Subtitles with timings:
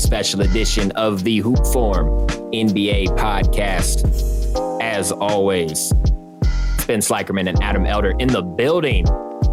[0.00, 4.02] special edition of the Hoop Forum NBA podcast.
[4.80, 5.92] As always,
[6.86, 9.04] Ben Slickerman and Adam Elder in the building,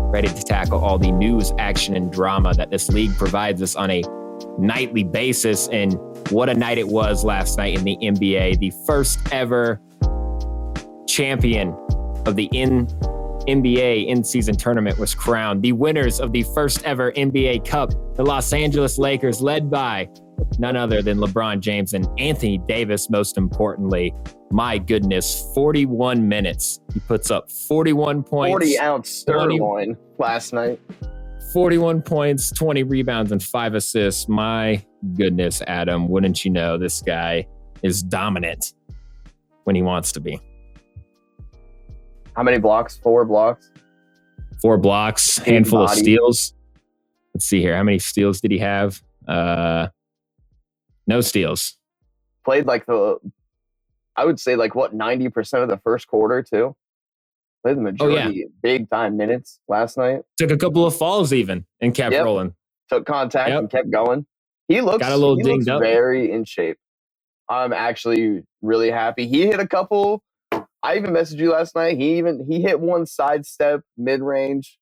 [0.09, 3.91] ready to tackle all the news, action, and drama that this league provides us on
[3.91, 4.01] a
[4.57, 5.67] nightly basis.
[5.67, 5.97] And
[6.31, 8.59] what a night it was last night in the NBA.
[8.59, 9.81] The first ever
[11.07, 11.75] champion
[12.25, 12.87] of the in
[13.47, 15.61] NBA in season tournament was crowned.
[15.61, 20.09] The winners of the first ever NBA Cup, the Los Angeles Lakers, led by
[20.59, 24.13] none other than LeBron James and Anthony Davis, most importantly.
[24.51, 26.79] My goodness, 41 minutes.
[26.93, 28.51] He puts up 41 points.
[28.51, 30.79] 40 ounce sirloin last night.
[31.53, 34.27] 41 points, 20 rebounds, and five assists.
[34.27, 34.83] My
[35.15, 37.47] goodness, Adam, wouldn't you know this guy
[37.83, 38.73] is dominant
[39.63, 40.39] when he wants to be.
[42.37, 42.97] How many blocks?
[42.97, 43.71] Four blocks.
[44.61, 46.01] Four blocks, Big handful of body.
[46.01, 46.53] steals.
[47.33, 47.75] Let's see here.
[47.75, 49.01] How many steals did he have?
[49.27, 49.87] Uh,
[51.07, 51.77] no steals.
[52.45, 53.17] Played like the,
[54.15, 56.75] I would say like what ninety percent of the first quarter too.
[57.63, 58.25] Played the Oh, yeah.
[58.25, 60.21] majority big time minutes last night.
[60.37, 62.23] Took a couple of falls even and kept Yep.
[62.23, 62.53] rolling.
[62.89, 63.59] Took contact Yep.
[63.59, 64.25] and kept going.
[64.67, 65.81] He looks Got a little dinged up.
[65.81, 66.77] very in shape.
[67.49, 69.27] I'm actually really happy.
[69.27, 70.21] He hit a couple.
[70.83, 71.97] I even messaged you last night.
[71.97, 74.77] He even he hit one sidestep mid range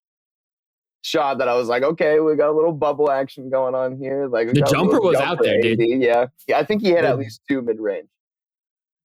[1.01, 4.27] shot that I was like, okay, we got a little bubble action going on here.
[4.27, 5.79] Like The jumper was jumper out there, dude.
[5.79, 6.57] AD, Yeah, yeah.
[6.57, 8.07] I think he had at least two mid range.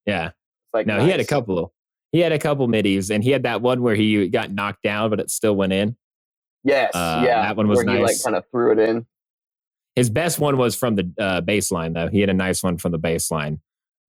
[0.06, 0.30] Yeah.
[0.72, 1.28] Like No, he had a nice.
[1.28, 1.72] couple.
[2.12, 5.10] He had a couple middies, and he had that one where he got knocked down,
[5.10, 5.96] but it still went in.
[6.64, 7.42] Yes, Uh, yeah.
[7.42, 8.24] that one was where He like nice.
[8.24, 9.06] kind of threw it in.
[9.94, 12.08] His best one was from the uh, baseline, though.
[12.08, 13.60] He had a nice one from the baseline.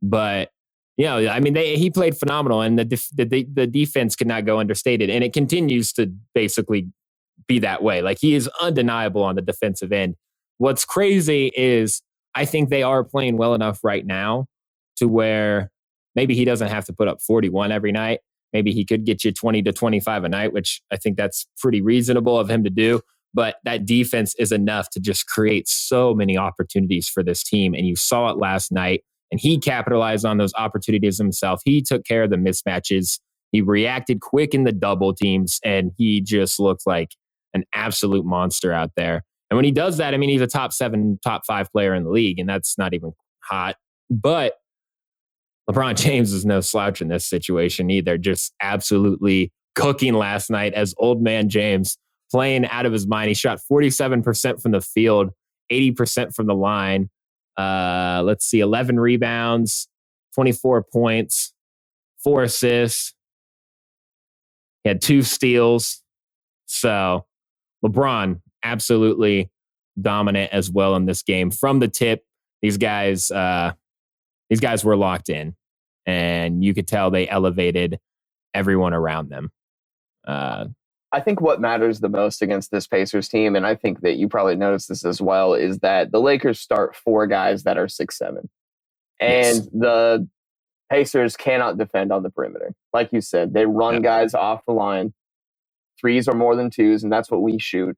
[0.02, 0.51] But
[0.98, 4.46] know, I mean, they, he played phenomenal, and the, def- the the defense could not
[4.46, 6.90] go understated, and it continues to basically
[7.48, 8.02] be that way.
[8.02, 10.16] Like he is undeniable on the defensive end.
[10.58, 12.02] What's crazy is
[12.36, 14.46] I think they are playing well enough right now
[14.98, 15.72] to where
[16.16, 18.20] maybe he doesn't have to put up 41 every night.
[18.54, 21.82] Maybe he could get you 20 to 25 a night, which I think that's pretty
[21.82, 23.02] reasonable of him to do.
[23.34, 27.74] But that defense is enough to just create so many opportunities for this team.
[27.74, 29.04] And you saw it last night.
[29.32, 31.62] And he capitalized on those opportunities himself.
[31.64, 33.20] He took care of the mismatches.
[33.52, 37.16] He reacted quick in the double teams, and he just looked like
[37.54, 39.24] an absolute monster out there.
[39.50, 42.04] And when he does that, I mean, he's a top seven, top five player in
[42.04, 43.12] the league, and that's not even
[43.44, 43.76] hot.
[44.10, 44.54] But
[45.70, 48.18] LeBron James is no slouch in this situation either.
[48.18, 51.98] Just absolutely cooking last night as old man James
[52.32, 53.28] playing out of his mind.
[53.28, 55.32] He shot 47% from the field,
[55.72, 57.10] 80% from the line.
[57.58, 59.88] Uh, let's see, 11 rebounds,
[60.36, 61.54] 24 points,
[62.24, 63.14] four assists.
[64.84, 66.02] He had two steals.
[66.66, 67.26] So
[67.84, 69.52] LeBron absolutely
[70.00, 72.24] dominant as well in this game from the tip.
[72.62, 73.74] These guys, uh,
[74.50, 75.56] these guys were locked in,
[76.06, 78.00] and you could tell they elevated
[78.54, 79.52] everyone around them.
[80.26, 80.66] Uh,
[81.14, 84.30] I think what matters the most against this Pacers team, and I think that you
[84.30, 88.18] probably noticed this as well, is that the Lakers start four guys that are six
[88.18, 88.50] seven,
[89.20, 89.68] and Yes.
[89.74, 90.28] the
[90.90, 92.74] Pacers cannot defend on the perimeter.
[92.94, 94.04] Like you said, they run Yep.
[94.04, 95.14] guys off the line.
[96.00, 97.98] Threes are more than twos, and that's what we shoot.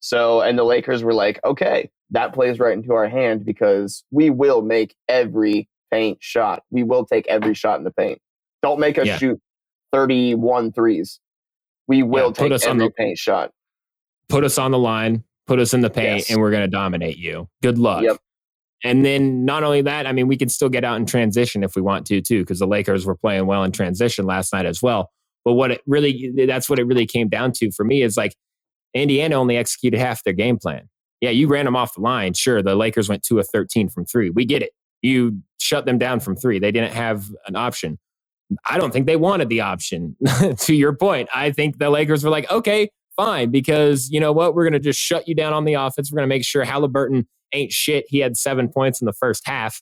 [0.00, 4.30] So, and the Lakers were like, okay, that plays right into our hand because we
[4.30, 6.62] will make every paint shot.
[6.70, 8.18] We will take every shot in the paint.
[8.62, 9.18] Don't make us Yeah.
[9.18, 9.40] shoot
[9.92, 11.20] 31 threes.
[11.90, 13.50] We will put take us on every the- paint shot.
[14.28, 16.30] put us on the line, put us in the paint, Yes.
[16.30, 17.48] and we're going to dominate you.
[17.62, 18.02] Good luck.
[18.04, 18.16] Yep.
[18.84, 21.74] And then not only that, I mean, we can still get out in transition if
[21.74, 24.80] we want to, too, because the Lakers were playing well in transition last night as
[24.80, 25.10] well.
[25.44, 28.34] But what it really, that's what it really came down to for me is like
[28.94, 30.88] Indiana only executed half their game plan.
[31.20, 32.32] Yeah, you ran them off the line.
[32.34, 34.30] Sure, the Lakers went 2 of 13 from three.
[34.30, 34.70] We get it.
[35.02, 36.58] You shut them down from three.
[36.58, 37.98] They didn't have an option.
[38.68, 40.16] I don't think they wanted the option.
[40.58, 44.54] to your point, I think the Lakers were like, okay, fine, because you know what?
[44.54, 46.10] We're going to just shut you down on the offense.
[46.10, 48.06] We're going to make sure Halliburton ain't shit.
[48.08, 49.80] He had seven points in the first half.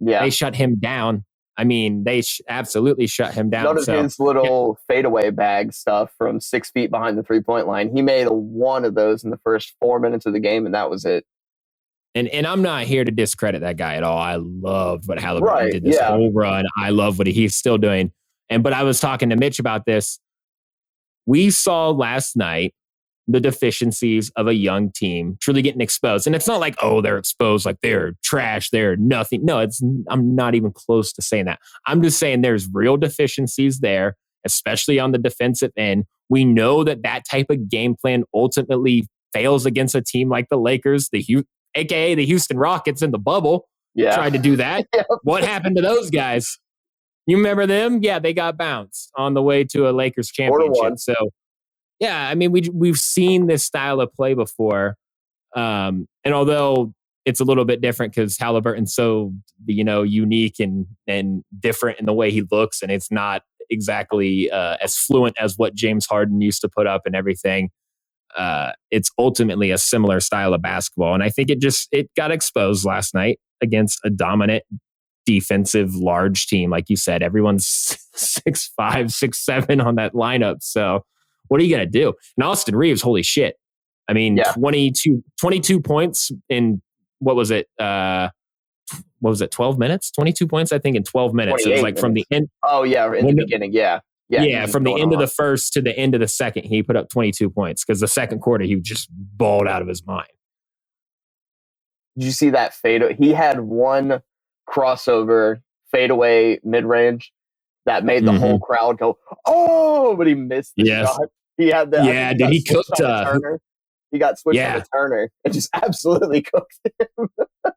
[0.00, 0.22] Yeah.
[0.22, 1.24] They shut him down.
[1.56, 3.64] I mean, they sh- absolutely shut him down.
[3.64, 7.66] None of so, his little fadeaway bag stuff from six feet behind the three point
[7.66, 7.90] line.
[7.94, 10.74] He made a one of those in the first four minutes of the game, and
[10.74, 11.26] that was it.
[12.18, 14.18] And and I'm not here to discredit that guy at all.
[14.18, 16.08] I loved what Halliburton Right, did this yeah.
[16.08, 16.64] whole run.
[16.76, 18.12] I love what he's still doing.
[18.50, 20.18] And but I was talking to Mitch about this.
[21.26, 22.74] We saw last night
[23.28, 26.26] the deficiencies of a young team truly getting exposed.
[26.26, 29.44] And it's not like, oh, they're exposed, like they're trash, they're nothing.
[29.44, 31.60] No, it's I'm not even close to saying that.
[31.86, 36.04] I'm just saying there's real deficiencies there, especially on the defensive end.
[36.30, 40.58] We know that that type of game plan ultimately fails against a team like the
[40.58, 41.20] Lakers, the
[41.78, 43.68] aka the Houston Rockets in the bubble.
[43.94, 44.14] Yeah.
[44.14, 44.86] Tried to do that.
[45.22, 46.58] What happened to those guys?
[47.26, 48.00] You remember them?
[48.02, 50.74] Yeah, they got bounced on the way to a Lakers Four to one.
[50.74, 50.98] championship.
[50.98, 51.30] So,
[52.00, 54.96] yeah, I mean, we we've seen this style of play before,
[55.54, 56.94] um, and although
[57.26, 59.34] it's a little bit different because Halliburton's so
[59.66, 64.50] you know unique and and different in the way he looks, and it's not exactly
[64.50, 67.70] uh, as fluent as what James Harden used to put up and everything.
[68.36, 72.30] Uh, it's ultimately a similar style of basketball, and I think it just it got
[72.30, 74.64] exposed last night against a dominant
[75.26, 76.70] defensive large team.
[76.70, 77.66] Like you said, everyone's
[78.14, 80.56] six five, six seven on that lineup.
[80.62, 81.04] So
[81.48, 82.14] what are you gonna do?
[82.36, 83.56] And Austin Reaves, holy shit!
[84.08, 84.52] I mean, Yeah.
[84.52, 86.82] 22, 22 points in
[87.20, 87.66] what was it?
[87.78, 88.28] Uh,
[89.20, 89.50] what was it?
[89.50, 90.10] Twelve minutes?
[90.10, 91.66] Twenty two points, I think, in twelve minutes.
[91.66, 92.48] It was 28 like from the end.
[92.62, 95.80] Oh yeah, in the- beginning, yeah, yeah, Yeah, from the end of the first to
[95.82, 98.76] the end of the second, he put up 22 points because the second quarter he
[98.76, 100.28] just balled out of his mind.
[102.16, 103.02] Did you see that fade?
[103.18, 104.22] He had one
[104.68, 107.32] crossover fadeaway mid range
[107.86, 110.88] that made the whole crowd go, "Oh!" But he missed the Mm-hmm.
[110.88, 111.08] Yes.
[111.08, 111.28] shot.
[111.56, 112.04] He had that.
[112.04, 113.38] Yeah, did he cooked, uh,
[114.10, 114.78] He got switched Yeah.
[114.80, 116.78] to Turner and just absolutely cooked
[117.16, 117.28] him.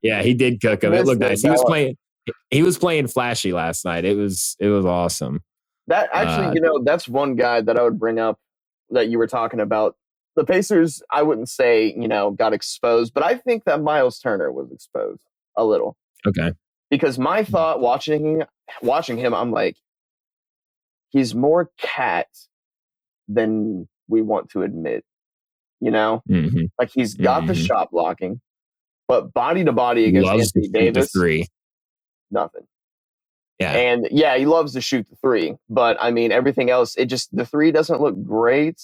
[0.01, 0.93] Yeah, he did cook him.
[0.93, 1.41] It looked nice.
[1.41, 1.97] He was playing.
[2.49, 4.05] He was playing flashy last night.
[4.05, 5.41] It was it was awesome.
[5.87, 8.39] That actually, Uh, you know, that's one guy that I would bring up
[8.91, 9.95] that you were talking about.
[10.35, 14.51] The Pacers, I wouldn't say, you know, got exposed, but I think that Miles Turner
[14.51, 15.23] was exposed
[15.57, 15.97] a little.
[16.25, 16.53] Okay.
[16.91, 18.43] because my thought watching
[18.81, 19.75] watching him, I'm like,
[21.09, 22.27] he's more cat
[23.27, 25.03] than we want to admit.
[25.79, 27.65] You know, hmm like he's got the Mhm.
[27.65, 28.39] shot blocking,
[29.07, 31.47] but body to body against Loves Anthony Davis, three.
[32.29, 32.67] nothing.
[33.61, 33.71] Yeah.
[33.73, 37.35] And yeah, he loves to shoot the three, but I mean everything else, it just
[37.35, 38.81] the three doesn't look great,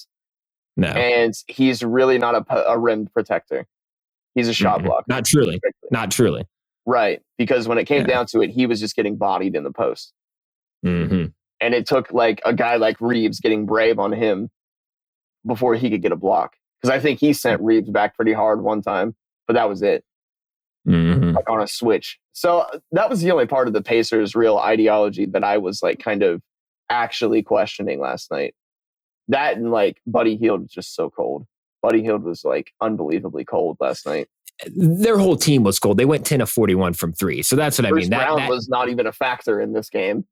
[0.75, 3.65] No, and he's really not a rimmed protector.
[4.35, 4.85] He's a shot Mhm.
[4.85, 5.59] blocker, not truly.
[5.91, 6.45] Not truly.
[6.85, 7.21] right?
[7.37, 8.07] Because when it came Yeah.
[8.07, 10.13] down to it, he was just getting bodied in the post.
[10.83, 11.25] hmm
[11.59, 14.49] and it took like a guy like Reaves getting brave on him
[15.45, 16.55] before he could get a block.
[16.79, 19.15] Because I think he sent Reaves back pretty hard one time,
[19.47, 20.03] but that was it,
[20.87, 22.17] hmm like on a switch.
[22.33, 25.99] So that was the only part of the Pacers' real ideology that I was like
[25.99, 26.41] kind of
[26.89, 28.55] actually questioning last night.
[29.27, 31.45] That and like Buddy Hield was just so cold.
[31.81, 34.27] Buddy Hield was like unbelievably cold last night.
[34.75, 35.97] Their whole team was cold.
[35.97, 37.43] They went 10 of 41 from three.
[37.43, 38.09] So that's what I mean.
[38.09, 40.25] That, Brown that was not even a factor in this game.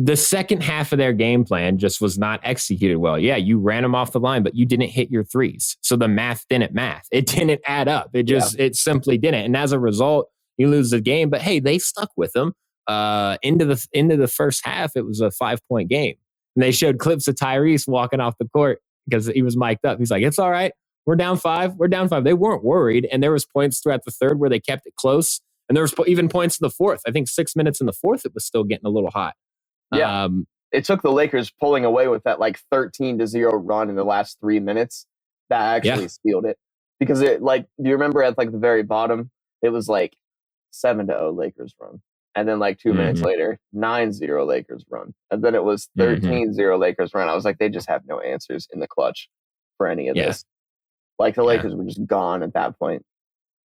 [0.00, 3.18] The second half of their game plan just was not executed well.
[3.18, 5.76] Yeah, you ran them off the line, but you didn't hit your threes.
[5.82, 7.08] So the math didn't math.
[7.10, 8.10] It didn't add up.
[8.14, 9.44] It just it simply didn't.
[9.44, 11.30] And as a result, you lose the game.
[11.30, 12.52] But hey, they stuck with them.
[12.86, 16.14] Uh into the into the first half, it was a five point game.
[16.54, 19.98] And they showed clips of Tyrese walking off the court because he was mic'd up.
[19.98, 20.72] He's like, It's all right.
[21.06, 21.74] We're down five.
[21.74, 22.22] We're down five.
[22.22, 23.08] They weren't worried.
[23.10, 25.40] And there was points throughout the third where they kept it close.
[25.68, 27.00] And there was po- even points in the fourth.
[27.06, 29.34] I think six minutes in the fourth, it was still getting a little hot.
[29.92, 30.24] Yeah.
[30.24, 33.96] Um, it took the Lakers pulling away with that like 13 to 0 run in
[33.96, 35.06] the last three minutes
[35.48, 36.58] that actually sealed it.
[37.00, 39.30] Because it like do you remember at like the very bottom,
[39.62, 40.16] it was like
[40.70, 42.02] seven to 0 Lakers run.
[42.34, 43.24] And then like 2 minutes Mhm.
[43.24, 45.14] later, 9-0 Lakers run.
[45.30, 47.28] And then it was 13-0 Lakers run.
[47.28, 49.28] I was like, they just have no answers in the clutch
[49.76, 50.26] for any of Yeah.
[50.26, 50.44] this.
[51.18, 51.48] Like the Yeah.
[51.48, 53.04] Lakers were just gone at that point.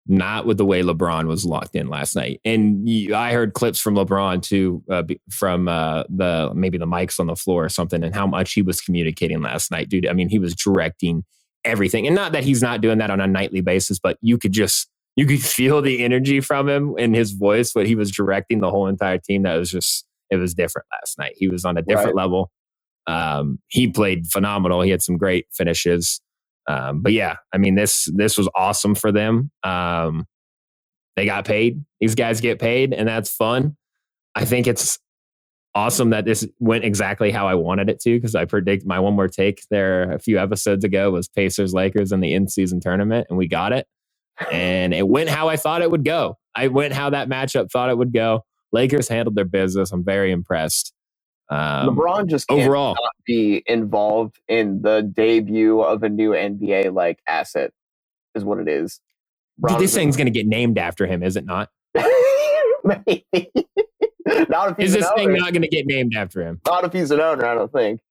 [0.07, 2.41] Not with the way LeBron was locked in last night.
[2.43, 7.19] And you, I heard clips from LeBron too, uh, from uh, the maybe the mics
[7.19, 10.07] on the floor or something, and how much he was communicating last night, dude.
[10.07, 11.23] I mean, he was directing
[11.63, 14.51] everything, and not that he's not doing that on a nightly basis, but you could
[14.51, 18.59] just you could feel the energy from him in his voice when he was directing
[18.59, 19.43] the whole entire team.
[19.43, 21.33] That was just it was different last night.
[21.37, 22.51] He was on a different level.
[23.07, 24.81] Um, he played phenomenal.
[24.81, 26.21] He had some great finishes.
[26.67, 29.51] Um, but yeah, I mean this this was awesome for them.
[29.63, 30.25] Um,
[31.15, 31.83] they got paid.
[31.99, 33.77] These guys get paid, and that's fun.
[34.35, 34.97] I think it's
[35.75, 39.15] awesome that this went exactly how I wanted it to because I predict my one
[39.15, 43.27] more take there a few episodes ago was Pacers Lakers in the in season tournament,
[43.29, 43.87] and we got it.
[44.51, 46.37] And it went how I thought it would go.
[46.55, 48.45] I went how that matchup thought it would go.
[48.71, 49.91] Lakers handled their business.
[49.91, 50.93] I'm very impressed.
[51.53, 56.93] Um, LeBron just can't overall, not be involved in the debut of a new NBA
[56.93, 57.71] like asset
[58.35, 58.99] is what it is.
[59.67, 61.69] dude, this thing's going to get named after him, is it not?
[62.83, 63.25] Maybe.
[64.49, 66.61] not if Is this thing not going to get named after him?
[66.65, 68.01] Not if he's an owner, I don't think.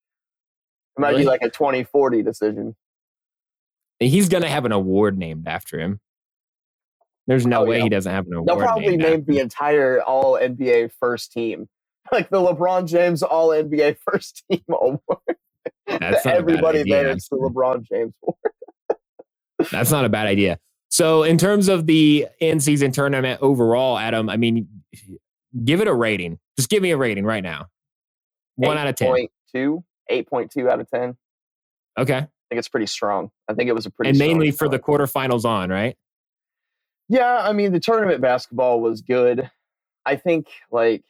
[0.96, 1.22] It might Really?
[1.22, 2.76] be like a 2040 decision.
[4.00, 6.00] He's going to have an award named after him.
[7.26, 7.84] There's no Oh, way yeah.
[7.84, 8.48] he doesn't have an award.
[8.48, 11.68] They'll probably named name the entire All NBA first team,
[12.12, 15.00] like the LeBron James All NBA first team award.
[15.86, 17.36] That's not a bad Everybody idea, there is the.
[17.36, 19.68] LeBron James award.
[19.70, 20.58] That's not a bad idea.
[20.88, 24.68] So, in terms of the in season tournament overall, Adam, I mean,
[25.64, 26.38] give it a rating.
[26.56, 27.66] Just give me a rating right now.
[28.56, 29.28] One out of 10.
[29.54, 31.16] 8.2, 8.2 out of 10.
[31.98, 32.16] Okay.
[32.16, 33.30] I think it's pretty strong.
[33.48, 35.96] I think it was a pretty And mainly for the quarterfinals on, right?
[37.08, 39.50] Yeah, I mean the tournament basketball was good.
[40.04, 41.04] I think like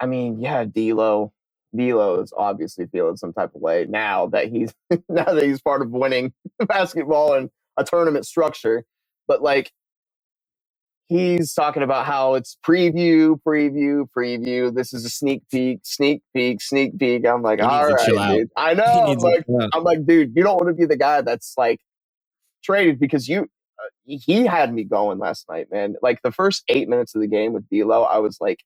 [0.00, 1.32] I mean, yeah, D'Lo.
[1.76, 4.74] D'Lo is obviously feeling some type of way now that he's
[5.08, 6.32] now that he's part of winning
[6.68, 8.84] basketball and a tournament structure.
[9.28, 9.72] But like
[11.08, 14.74] he's talking about how it's preview, preview, preview.
[14.74, 17.26] This is a sneak peek, sneak peek, sneak peek.
[17.26, 18.38] I'm like, all out.
[18.38, 18.50] dude.
[18.56, 18.84] I know.
[18.84, 19.44] I'm like.
[19.72, 21.80] I'm like, dude, you don't want to be the guy that's like
[22.64, 23.42] traded because you.
[23.78, 25.96] Uh, he had me going last night, man.
[26.02, 28.60] Like the first eight minutes of the game with D'Lo, I was like,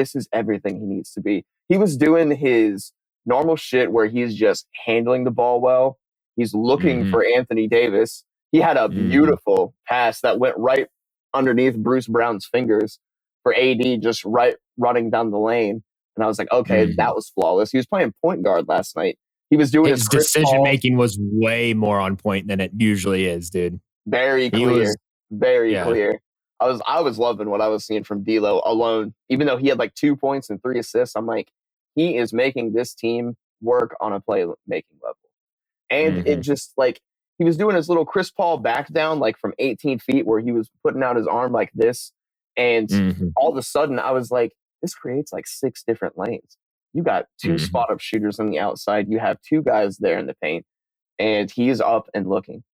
[0.00, 1.44] this is everything he needs to be.
[1.68, 2.92] He was doing his
[3.26, 5.98] normal shit where he's just handling the ball well.
[6.36, 7.10] He's looking Mhm.
[7.10, 8.24] for Anthony Davis.
[8.50, 9.10] He had a Mhm.
[9.10, 10.88] beautiful pass that went right
[11.34, 12.98] underneath Bruce Brown's fingers
[13.42, 15.82] for AD just right running down the lane.
[16.16, 16.96] And I was like, okay, Mhm.
[16.96, 17.70] that was flawless.
[17.70, 19.18] He was playing point guard last night.
[19.50, 23.26] He was doing his, His decision making was way more on point than it usually
[23.26, 23.80] is, dude.
[24.06, 24.96] very clear, was-
[25.30, 25.84] very yeah.
[25.84, 26.20] clear.
[26.60, 29.14] I was I was loving what I was seeing from D'Lo alone.
[29.30, 31.50] Even though he had like two points and three assists, I'm like,
[31.96, 34.56] he is making this team work on a playmaking
[35.02, 35.16] level.
[35.90, 36.42] And it Mhm.
[36.42, 37.00] just like
[37.38, 40.52] he was doing his little Chris Paul back down like from 18 feet where he
[40.52, 42.12] was putting out his arm like this,
[42.56, 43.34] and Mhm.
[43.36, 44.52] all of a sudden I was like,
[44.82, 46.58] this creates like six different lanes.
[46.94, 47.60] You got 2 Mhm.
[47.60, 49.08] spot up shooters on the outside.
[49.10, 50.66] You have two guys there in the paint,
[51.18, 52.64] and he's up and looking.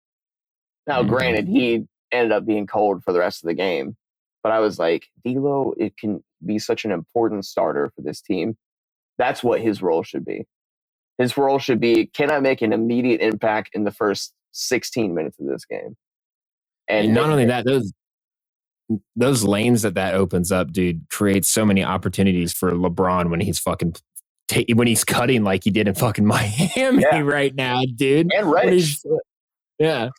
[0.89, 1.05] Now, Mhm.
[1.05, 3.97] granted, he ended up being cold for the rest of the game,
[4.43, 8.57] but I was like, D'Lo, it can be such an important starter for this team.
[9.19, 10.47] That's what his role should be.
[11.19, 15.39] His role should be: Can I make an immediate impact in the first 16 minutes
[15.41, 15.97] of this game?
[16.89, 17.93] And not only that, those
[19.17, 23.59] those lanes that that opens up, dude, creates so many opportunities for LeBron when he's
[23.59, 23.95] fucking
[24.49, 27.21] ta- when he's cutting like he did in fucking Miami Yeah.
[27.21, 28.31] right now, dude.
[28.33, 29.05] and he's-
[29.79, 30.11] yeah.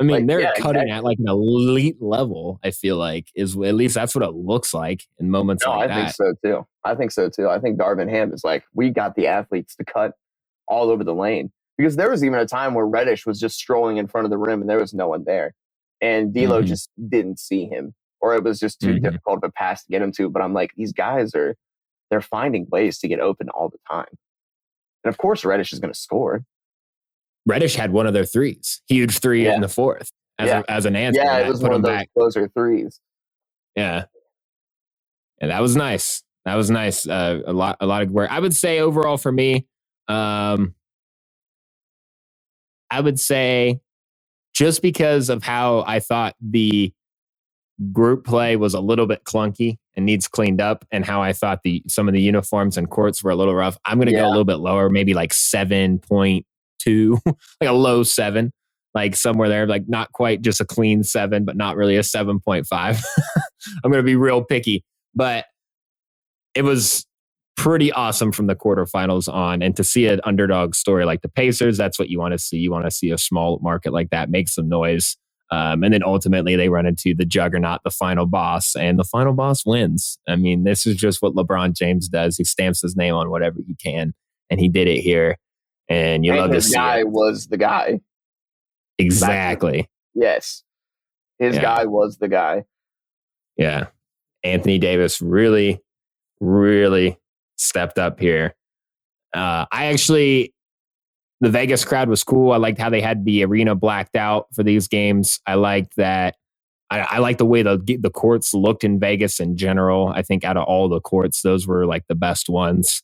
[0.00, 0.90] I mean, Like, they're yeah, cutting exactly.
[0.90, 2.58] at like an elite level.
[2.64, 5.84] I feel like is at least that's what it looks like in moments No, like
[5.84, 5.94] I that.
[5.94, 6.66] think so too.
[6.84, 7.48] I think so too.
[7.48, 10.12] I think Darvin Ham is like, we got the athletes to cut
[10.66, 11.52] all over the lane.
[11.78, 14.38] Because there was even a time where Reddish was just strolling in front of the
[14.38, 15.54] rim and there was no one there.
[16.00, 16.66] And D'Lo Mhm.
[16.66, 17.94] just didn't see him.
[18.20, 19.02] Or it was just too Mhm.
[19.02, 20.28] difficult of a pass to get him to.
[20.30, 21.56] But I'm like, these guys are
[22.10, 24.06] they're finding ways to get open all the time.
[25.04, 26.44] And of course Reddish is gonna score.
[27.46, 29.54] Reddish had one of their threes, huge three Yeah.
[29.54, 30.62] in the fourth as Yeah.
[30.66, 31.20] a, as an answer.
[31.22, 32.08] yeah, it was put one of those back.
[32.16, 33.00] closer threes.
[33.76, 34.04] Yeah.
[35.40, 36.22] And that was nice.
[36.44, 37.06] That was nice.
[37.06, 38.30] Uh, a lot, a lot of work.
[38.30, 39.66] I would say overall for me,
[40.08, 40.74] um,
[42.90, 43.80] I would say
[44.54, 46.92] just because of how I thought the
[47.92, 51.62] group play was a little bit clunky and needs cleaned up, and how I thought
[51.64, 53.76] the some of the uniforms and courts were a little rough.
[53.84, 56.46] I'm going to go a little bit lower, maybe like seven point
[56.84, 58.52] two, like a low seven,
[58.94, 62.40] like somewhere there, like not quite just a clean seven, but not really a seven
[62.40, 63.02] point five.
[63.84, 65.46] I'm going to be real picky, but
[66.54, 67.06] it was
[67.56, 69.62] pretty awesome from the quarterfinals on.
[69.62, 72.58] And to see an underdog story like the Pacers, that's what you want to see.
[72.58, 75.16] You want to see a small market like that make some noise.
[75.50, 79.34] Um, and then ultimately they run into the juggernaut, the final boss, and the final
[79.34, 80.18] boss wins.
[80.26, 82.36] I mean, this is just what LeBron James does.
[82.36, 84.14] He stamps his name on whatever he can,
[84.50, 85.36] and he did it here.
[85.88, 87.08] And you and love to his see guy it.
[87.08, 88.00] was the guy.
[88.98, 89.88] Exactly.
[90.14, 90.62] Yes.
[91.38, 91.62] His Yeah.
[91.62, 92.64] guy was the guy.
[93.56, 93.86] Yeah.
[94.42, 95.80] Anthony Davis really,
[96.40, 97.18] really
[97.56, 98.54] stepped up here.
[99.34, 100.54] Uh, I actually,
[101.40, 102.52] the Vegas crowd was cool.
[102.52, 105.40] I liked how they had the arena blacked out for these games.
[105.46, 106.36] I liked that.
[106.90, 110.08] I, I like the way the the courts looked in Vegas in general.
[110.14, 113.02] I think out of all the courts, those were like the best ones.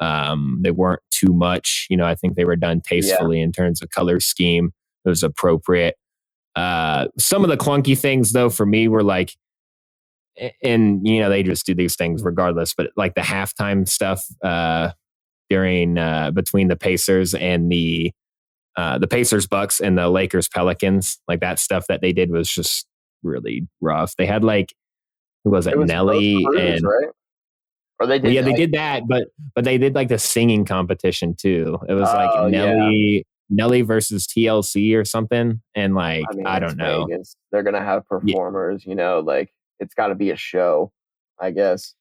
[0.00, 1.86] Um, they weren't too much.
[1.90, 4.72] You know, I think they were done tastefully in terms of color scheme.
[5.04, 5.96] It was appropriate.
[6.56, 9.32] Uh, some of the clunky things, though, for me were like,
[10.62, 14.90] and you know they just do these things regardless but like the halftime stuff uh
[15.50, 18.12] during uh between the pacers and the
[18.76, 22.48] uh the pacers bucks and the lakers pelicans like that stuff that they did was
[22.48, 22.86] just
[23.22, 24.72] really rough they had like
[25.44, 27.08] who was it, It was nelly and right?
[28.00, 28.32] Or they did.
[28.32, 31.92] yeah they like- did that but but they did like the singing competition too it
[31.94, 32.72] was Oh, like yeah.
[32.74, 37.36] nelly nelly versus tlc or something and like i, mean, don't know Vegas.
[37.52, 38.84] They're gonna have performers.
[38.86, 40.92] You know, like it's got to be a show.
[41.40, 41.94] I guess.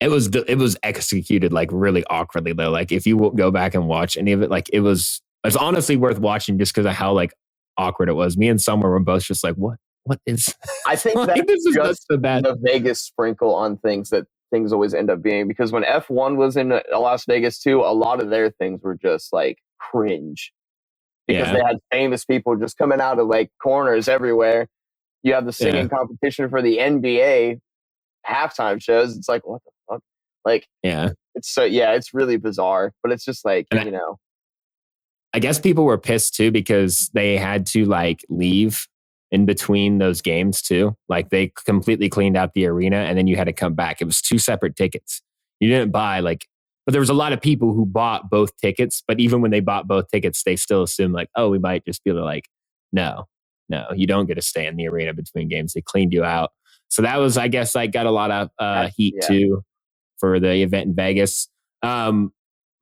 [0.00, 3.74] it was it was executed like really awkwardly though like if you will go back
[3.74, 6.92] and watch any of it like it was It's honestly worth watching just because of
[6.94, 7.32] how like
[7.76, 8.36] awkward it was.
[8.36, 9.76] Me and Summer were both just like, "What?
[10.04, 10.54] What is?"
[10.86, 12.44] I think like, that's this is just so bad.
[12.44, 16.56] the Vegas sprinkle on things that things always end up being because when F1 was
[16.56, 20.52] in uh, Las Vegas too, a lot of their things were just like cringe
[21.26, 21.54] because Yeah.
[21.54, 24.68] they had famous people just coming out of like corners everywhere.
[25.22, 25.96] You have the singing Yeah.
[25.98, 27.60] competition for the NBA
[28.26, 29.16] halftime shows.
[29.16, 30.02] It's like what the fuck?
[30.44, 31.10] Like Yeah.
[31.34, 34.18] it's so yeah, it's really bizarre, but it's just like And you know
[35.34, 38.86] I guess people were pissed too because they had to like leave
[39.30, 40.96] in between those games too.
[41.08, 44.00] Like they completely cleaned out the arena and then you had to come back.
[44.00, 45.22] It was two separate tickets.
[45.60, 46.46] You didn't buy like,
[46.86, 49.02] but there was a lot of people who bought both tickets.
[49.06, 52.02] But even when they bought both tickets, they still assumed like, oh, we might just
[52.04, 52.48] be able to like,
[52.92, 53.26] no,
[53.68, 55.74] no, you don't get to stay in the arena between games.
[55.74, 56.52] They cleaned you out.
[56.88, 59.28] So that was, I guess, like got a lot of uh, heat yeah.
[59.28, 59.64] too
[60.18, 61.48] for the event in Vegas.
[61.82, 62.32] Um,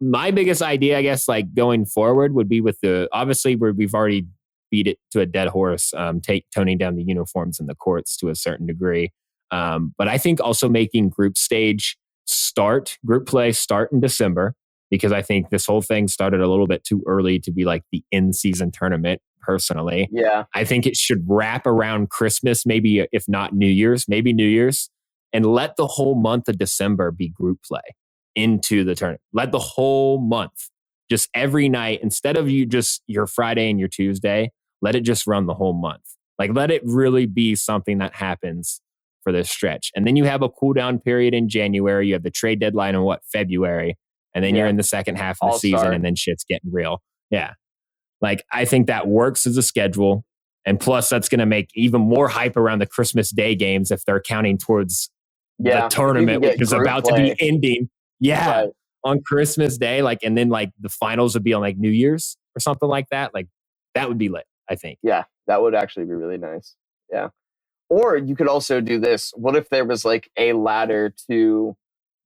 [0.01, 3.95] my biggest idea, I guess, like going forward would be with the obviously where we've
[3.95, 4.27] already
[4.71, 8.17] beat it to a dead horse, um, take toning down the uniforms in the courts
[8.19, 9.13] to a certain degree.
[9.51, 11.97] Um, but I think also making group stage
[12.27, 14.55] start, group play start in December,
[14.91, 17.83] because I think this whole thing started a little bit too early to be like
[17.93, 20.09] the in season tournament, personally.
[20.11, 24.47] yeah I think it should wrap around Christmas, maybe if not New Year's, maybe New
[24.47, 24.91] Year's,
[25.33, 27.95] and let the whole month of December be group play
[28.35, 29.23] into the tournament.
[29.33, 30.69] Let the whole month,
[31.11, 34.51] just every night, instead of you just your Friday and your Tuesday,
[34.83, 36.03] let it just run the whole month.
[36.39, 38.81] Like let it really be something that happens
[39.23, 39.91] for this stretch.
[39.95, 42.09] And then you have a cool down period in January.
[42.09, 43.97] You have the trade deadline in what, February.
[44.35, 45.81] And then you're in the second half of the All-star.
[45.81, 47.03] season and then shit's getting real.
[47.31, 47.53] Yeah.
[48.21, 50.25] Like I think that works as a schedule.
[50.67, 54.05] And plus, that's going to make even more hype around the Christmas Day games if
[54.05, 55.11] they're counting towards
[55.59, 57.31] yeah the tournament, which is about play.
[57.31, 57.89] to be ending.
[58.21, 58.69] Yeah, Right.
[59.07, 62.37] On Christmas Day, like, and then like the finals would be on like New Year's
[62.57, 63.33] or something like that.
[63.33, 63.47] Like,
[63.95, 64.45] that would be lit.
[64.69, 64.99] I think.
[65.03, 66.75] Yeah, that would actually be really nice.
[67.11, 67.29] Yeah.
[67.89, 69.33] Or you could also do this.
[69.37, 71.77] What if there was like a ladder to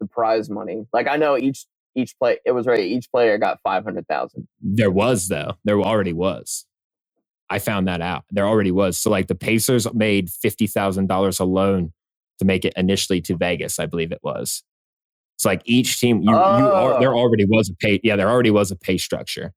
[0.00, 0.86] the prize money?
[0.92, 4.48] Like I know each each play it was right, each player got five hundred thousand.
[4.60, 5.58] There was though.
[5.64, 6.66] There already was.
[7.50, 8.24] I found that out.
[8.30, 8.96] There already was.
[8.96, 11.92] So like the Pacers made fifty thousand dollars alone
[12.38, 13.78] to make it initially to Vegas.
[13.78, 14.62] I believe it was.
[15.40, 16.20] It's like each team.
[16.20, 17.18] You, you are, there Oh.
[17.18, 17.98] already was a pay.
[18.02, 19.54] Yeah, there already was a pay structure.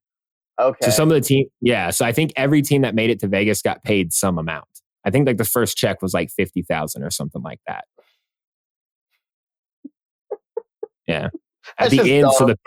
[0.58, 0.78] Okay.
[0.86, 1.90] So some of the team, yeah.
[1.90, 4.64] So I think every team that made it to Vegas got paid some amount.
[5.04, 7.84] I think like the first check was like fifty thousand or something like that.
[11.06, 11.28] Yeah.
[11.78, 12.58] At That's the end, so the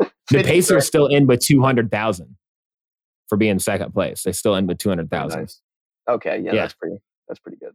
[0.30, 2.36] the Pacers still end with two hundred thousand
[3.30, 4.22] for being second place.
[4.22, 5.40] They still end with oh, two hundred thousand.
[5.40, 5.62] Nice.
[6.10, 6.60] Okay, yeah, Yeah.
[6.60, 7.72] that's pretty that's pretty good.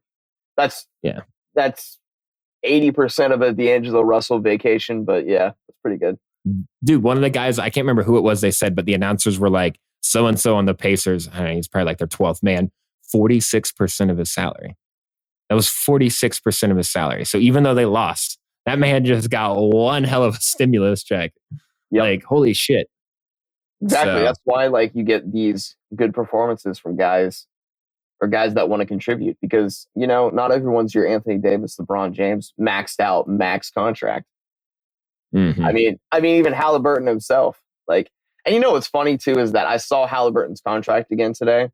[0.58, 1.22] That's Yeah.
[1.56, 1.98] That's
[2.64, 6.18] eighty percent of a D'Angelo Russell vacation, but yeah, that's pretty good.
[6.84, 8.42] Dude, one of the guys I can't remember who it was.
[8.42, 11.28] They said, but the announcers were like, so and so on the Pacers.
[11.34, 12.72] I don't he's probably like their twelfth man.
[13.12, 14.76] Forty six percent of his salary.
[15.50, 17.26] That was forty six percent of his salary.
[17.26, 21.34] So even though they lost, that man just got one hell of a stimulus check.
[21.92, 22.02] Yep.
[22.02, 22.88] Like holy shit.
[23.82, 24.14] Exactly.
[24.22, 27.48] So- That's why like you get these good performances from guys
[28.22, 32.12] or guys that want to contribute because you know not everyone's your Anthony Davis, LeBron
[32.14, 34.26] James, maxed out max contract.
[35.34, 35.64] Mhm.
[35.66, 37.60] I mean, I mean even Halliburton himself.
[37.88, 38.10] Like,
[38.46, 41.70] and you know what's funny too is that I saw Halliburton's contract again today,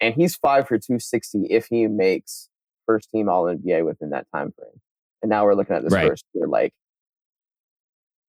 [0.00, 2.48] and he's five for two sixty if he makes
[2.86, 4.80] first team All NBA within that time frame.
[5.22, 6.08] And now we're looking at this Right.
[6.08, 6.72] first year, like,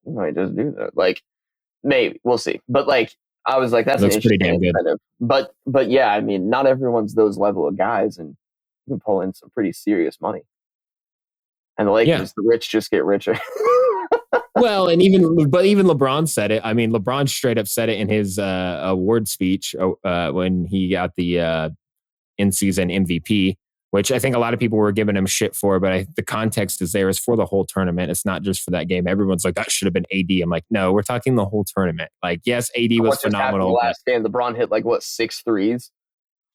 [0.04, 0.95] he might just do that.
[0.97, 1.21] Like,
[1.84, 2.60] maybe we'll see.
[2.67, 3.15] But like,
[3.46, 4.74] I was like, that's an pretty damn good.
[5.20, 8.36] But but yeah, I mean, not everyone's those level of guys, and
[8.86, 10.42] you can pull in some pretty serious money.
[11.78, 12.26] And the Lakers, Yeah.
[12.36, 13.36] the rich just get richer.
[14.56, 16.62] well, and even but even LeBron said it.
[16.64, 20.90] I mean, LeBron straight up said it in his uh, award speech uh, when he
[20.90, 21.70] got the uh,
[22.38, 23.58] in season MVP,
[23.92, 25.80] which I think a lot of people were giving him shit for.
[25.80, 28.10] But I, the context is there is for the whole tournament.
[28.10, 29.08] It's not just for that game.
[29.08, 30.32] Everyone's like that should have been AD.
[30.42, 32.10] I'm like, no, we're talking the whole tournament.
[32.24, 33.68] Like, yes, AD was what just happened phenomenal.
[33.70, 34.24] the last game?
[34.24, 35.92] LeBron hit like what six threes?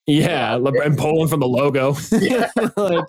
[0.07, 1.95] Yeah, LeBron and pulling from the logo.
[2.13, 2.51] Yeah.
[2.77, 3.05] Like,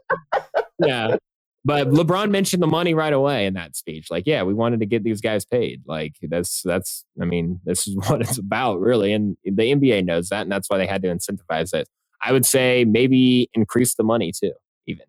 [0.79, 1.17] yeah.
[1.65, 4.07] But LeBron mentioned the money right away in that speech.
[4.09, 5.81] Like, yeah, we wanted to get these guys paid.
[5.85, 9.13] Like, that's that's I mean, this is what it's about, really.
[9.13, 11.87] And the NBA knows that, and that's why they had to incentivize it.
[12.21, 14.53] I would say maybe increase the money too,
[14.87, 15.05] even.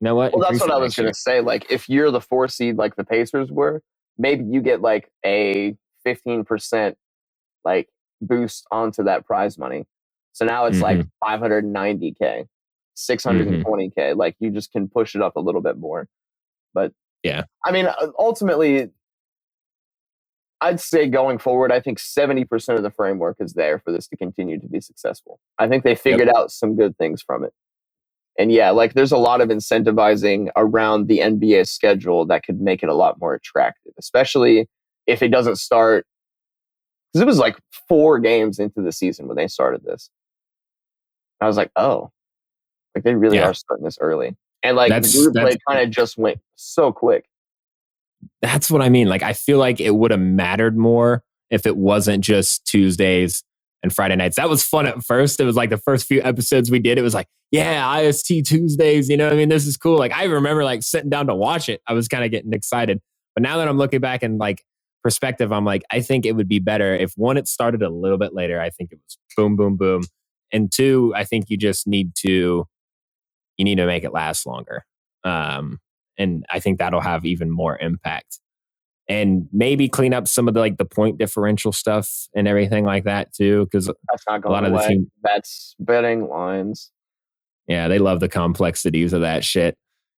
[0.00, 0.32] You know what?
[0.32, 1.40] Well, that's what I was going to say.
[1.40, 3.82] Like, if you're the four seed, like the Pacers were,
[4.16, 6.96] maybe you get like a fifteen percent
[7.64, 7.88] like
[8.20, 9.84] boost onto that prize money.
[10.32, 11.46] So now it's like Mm-hmm.
[11.64, 12.46] 590k,
[12.96, 14.16] 620k.
[14.16, 16.08] Like you just can push it up a little bit more.
[16.74, 16.92] But
[17.22, 17.44] Yeah.
[17.64, 18.90] I mean, uh, ultimately,
[20.60, 24.16] I'd say going forward, I think 70% of the framework is there for this to
[24.16, 25.38] continue to be successful.
[25.58, 26.36] I think they figured yep.
[26.36, 27.52] out some good things from it.
[28.38, 32.82] And yeah, like there's a lot of incentivizing around the NBA schedule that could make
[32.82, 34.68] it a lot more attractive, especially
[35.06, 36.06] if it doesn't start.
[37.12, 40.10] Because it was like four games into the season when they started this.
[41.40, 42.10] I was like, oh,
[42.94, 43.48] like they really yeah.
[43.48, 44.36] are starting this early.
[44.62, 47.26] And like that's, the group play kind of just went so quick
[48.42, 49.08] that's what I mean.
[49.08, 53.42] Like, I feel like it would have mattered more if it wasn't just Tuesdays
[53.82, 54.36] and Friday nights.
[54.36, 55.40] That was fun at first.
[55.40, 56.98] It was like the first few episodes we did.
[56.98, 59.08] It was like, yeah, IST Tuesdays.
[59.08, 59.98] You know, I mean, this is cool.
[59.98, 61.80] Like, I remember like sitting down to watch it.
[61.86, 63.00] I was kind of getting excited.
[63.34, 64.64] But now that I'm looking back and like
[65.02, 68.18] perspective, I'm like, I think it would be better if one, it started a little
[68.18, 68.60] bit later.
[68.60, 70.02] I think it was boom, boom, boom.
[70.52, 72.66] And two, I think you just need to,
[73.56, 74.84] you need to make it last longer.
[75.24, 75.78] Um,
[76.18, 78.40] and I think that'll have even more impact.
[79.08, 83.04] And maybe clean up some of the like the point differential stuff and everything like
[83.04, 84.76] that too, because that's not going a lot away.
[84.76, 86.90] of the team that's betting lines.
[87.66, 89.76] Yeah, they love the complexities of that shit.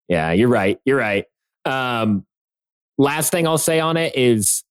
[0.08, 0.78] Yeah, you're right.
[0.84, 1.24] You're right.
[1.64, 2.26] Um,
[2.98, 4.64] last thing I'll say on it is,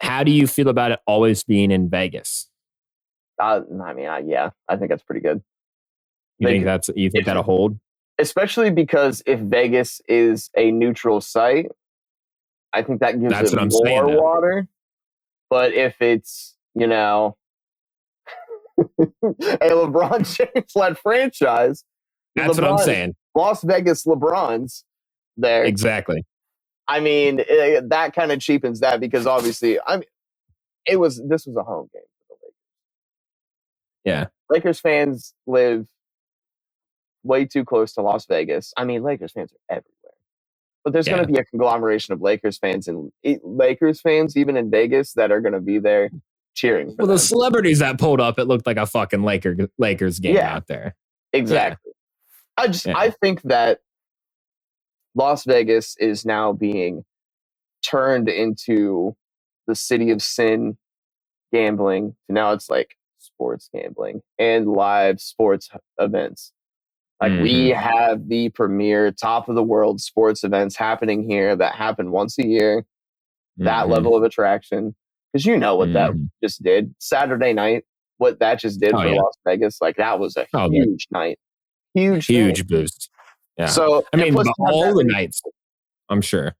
[0.00, 2.48] how do you feel about it always being in Vegas?
[3.42, 5.42] Uh, I mean, uh, yeah, I think that's pretty good.
[6.38, 7.78] You think that's you think that'll hold?
[8.18, 11.70] Especially because if Vegas is a neutral site,
[12.72, 14.66] I think that gives That's it more saying, water.
[15.50, 17.36] But if it's you know
[18.78, 21.84] a LeBron James led franchise,
[22.34, 23.14] that's LeBron, what I'm saying.
[23.34, 24.84] Las Vegas LeBron's
[25.36, 26.24] there exactly.
[26.86, 30.04] I mean, it, eh, that kind of cheapens that because obviously, I mean,
[30.86, 32.56] it was this was a home game for the Lakers.
[34.04, 35.86] Yeah, Lakers fans live
[37.24, 38.72] way too close to Las Vegas.
[38.76, 39.94] I mean, Lakers fans are everywhere.
[40.84, 41.14] But there's yeah.
[41.14, 43.10] going to be a conglomeration of Lakers fans and
[43.42, 46.10] Lakers fans, even in Vegas, that are going to be there
[46.54, 46.88] cheering.
[46.88, 47.16] well, them.
[47.16, 50.66] the celebrities that pulled up, it looked like a fucking Laker Lakers game yeah, out
[50.66, 50.94] there.
[51.32, 51.92] Exactly.
[52.58, 52.64] Yeah.
[52.64, 53.80] I just I think that
[55.14, 57.04] Las Vegas is now being
[57.84, 59.16] turned into
[59.66, 60.76] the city of sin
[61.52, 62.14] gambling.
[62.26, 66.52] So now it's like sports gambling and live sports events.
[67.20, 67.42] Like mm-hmm.
[67.42, 72.38] we have the premier top of the world sports events happening here that happen once
[72.38, 72.80] a year.
[72.80, 73.64] Mm-hmm.
[73.64, 74.94] That level of attraction.
[75.32, 75.94] Because you know what mm-hmm.
[75.94, 76.94] that just did.
[76.98, 77.84] Saturday night,
[78.18, 79.20] what that just did oh, for yeah.
[79.20, 81.18] Las Vegas, like that was a oh, huge yeah.
[81.18, 81.38] night.
[81.94, 82.68] Huge, huge night.
[82.68, 83.10] boost.
[83.58, 83.66] Yeah.
[83.66, 85.40] So I mean, all the nights,
[86.08, 86.54] I'm sure.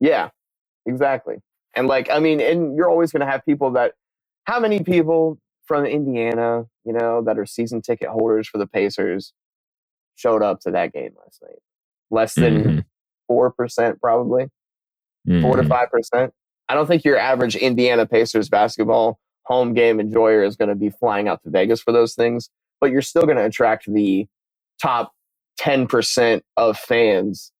[0.00, 0.28] Yeah,
[0.86, 1.36] exactly.
[1.74, 3.92] And like, I mean, and you're always going to have people that,
[4.44, 9.32] how many people from Indiana, you know, that are season ticket holders for the Pacers
[10.16, 11.58] showed up to that game last night.
[12.10, 12.78] Less than mm-hmm.
[13.28, 13.56] 4 mm-hmm.
[13.56, 14.44] percent, probably
[15.28, 15.42] mm-hmm.
[15.42, 15.70] four to mm-hmm.
[15.70, 16.32] five percent.
[16.68, 20.90] I don't think your average Indiana Pacers basketball home game enjoyer is going to be
[20.90, 22.48] flying out to Vegas for those things,
[22.80, 24.26] but you're still going to attract the
[24.80, 25.12] top
[25.60, 27.52] 10% of fans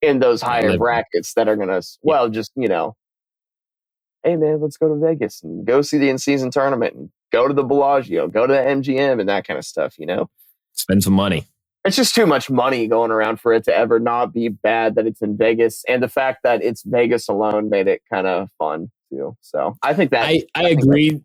[0.00, 2.94] in those higher brackets that are going to, well, just, you know,
[4.22, 7.48] hey man, let's go to Vegas and go see the in season tournament and go
[7.48, 10.30] to the Bellagio, go to the MGM and that kind of stuff, you know?
[10.72, 11.46] Spend some money.
[11.84, 15.06] It's just too much money going around for it to ever not be bad that
[15.06, 18.90] it's in Vegas, and the fact that it's Vegas alone made it kind of fun
[19.10, 19.36] too.
[19.40, 21.20] So I think that I, I, I agree.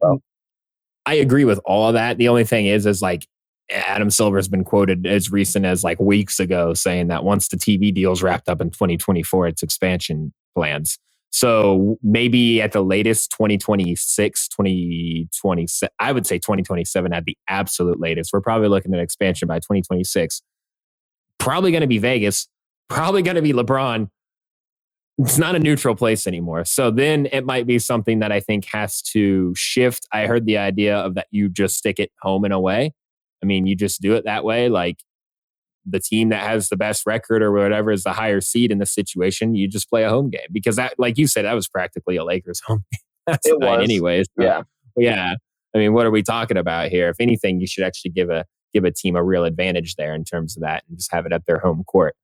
[1.06, 2.18] I agree with all of that.
[2.18, 3.28] The only thing is, is like
[3.70, 7.94] Adam Silver's been quoted as recent as like weeks ago saying that once the TV
[7.94, 10.98] deal's wrapped up in 2024, it's expansion plans.
[11.36, 18.32] So maybe at the latest 2026, 2027, I would say 2027 at the absolute latest.
[18.32, 20.42] We're probably looking at expansion by 2026.
[21.38, 22.48] Probably going to be Vegas,
[22.88, 24.08] probably going to be LeBron.
[25.18, 26.64] It's not a neutral place anymore.
[26.64, 30.08] So then it might be something that I think has to shift.
[30.14, 32.94] I heard the idea of that you just stick it home and away.
[33.44, 34.70] I mean, you just do it that way.
[34.70, 35.00] Like
[35.86, 38.86] the team that has the best record or whatever is the higher seed in the
[38.86, 42.16] situation, you just play a home game because that, like you said, that was practically
[42.16, 43.00] a Lakers home game.
[43.28, 43.84] That's it was.
[43.84, 44.28] anyways.
[44.38, 44.62] So, yeah.
[44.98, 45.34] Yeah.
[45.76, 47.10] I mean, what are we talking about here?
[47.10, 50.24] If anything, you should actually give a give a team a real advantage there in
[50.24, 52.16] terms of that and just have it at their home court.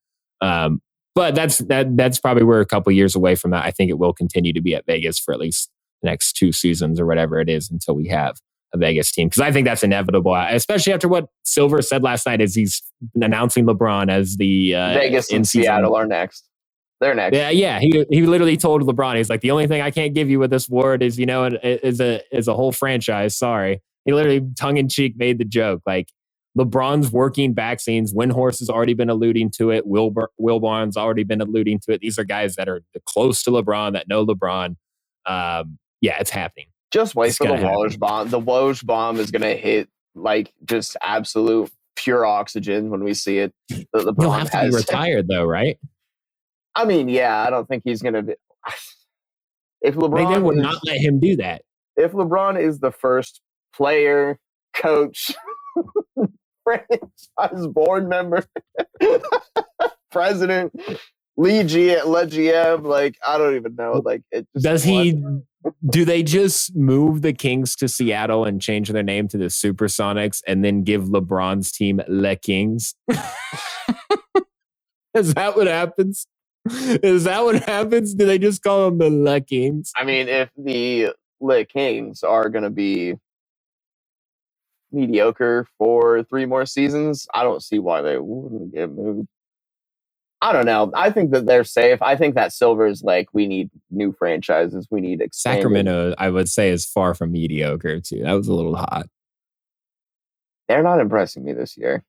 [0.41, 0.81] Um,
[1.15, 3.65] but that's that that's probably we're a couple years away from that.
[3.65, 5.69] I think it will continue to be at Vegas for at least
[6.01, 8.37] the next two seasons or whatever it is until we have
[8.73, 12.41] a Vegas team because I think that's inevitable, especially after what Silver said last night
[12.41, 12.81] as he's
[13.15, 16.47] announcing LeBron as the uh, Vegas and Seattle are next.
[16.99, 17.35] They're next.
[17.35, 17.79] Yeah, yeah.
[17.79, 20.51] He he literally told LeBron, he's like, the only thing I can't give you with
[20.51, 23.37] this award is you know is a is a whole franchise.
[23.37, 23.81] Sorry.
[24.05, 26.09] He literally tongue in cheek made the joke like.
[26.57, 28.13] LeBron's working vaccines.
[28.13, 29.87] Windhorst has already been alluding to it.
[29.87, 32.01] Wilbur, Wilbon's already been alluding to it.
[32.01, 34.75] These are guys that are close to LeBron, that know LeBron.
[35.25, 36.67] Um, yeah, it's happening.
[36.91, 37.99] Just wait It's for the gonna happen.
[37.99, 38.29] Bomb.
[38.29, 43.37] The Woj bomb is going to hit like just absolute pure oxygen when we see
[43.39, 43.53] it.
[43.69, 45.77] The, the He'll have to be retired though, right?
[46.75, 48.33] I mean, yeah, I don't think he's going to be.
[49.81, 51.63] If Like, they LeBron would is, not let him do that.
[51.97, 53.41] if LeBron is the first
[53.73, 54.37] player,
[54.73, 55.31] coach,
[56.63, 58.45] franchise board member,
[60.11, 60.73] president,
[61.37, 64.01] lead G, lead GM, like I don't even know.
[64.03, 65.23] Like, it just Does he?
[65.87, 70.41] Do they just move the Kings to Seattle and change their name to the Supersonics
[70.47, 72.95] and then give LeBron's team Le Kings?
[75.13, 76.27] Is that what happens?
[76.65, 78.13] Is that what happens?
[78.13, 79.91] Do they just call them the Le Kings?
[79.95, 83.15] I mean, if the Lit Kings are going to be
[84.91, 89.27] mediocre for three more seasons, I don't see why they wouldn't get moved.
[90.43, 90.91] I don't know.
[90.95, 92.01] I think that they're safe.
[92.01, 94.87] I think that Silver is like we need new franchises.
[94.89, 98.23] We need expanded- Sacramento, I would say, is far from mediocre too.
[98.23, 99.07] That was a little hot.
[100.67, 102.03] They're not impressing me this year.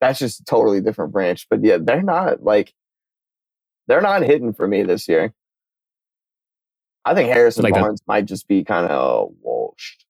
[0.00, 1.46] That's just a totally different branch.
[1.50, 2.72] But yeah, they're not like
[3.86, 5.34] they're not hitting for me this year.
[7.04, 10.06] I think Harrison Like a- Barnes might just be kind of uh, washed.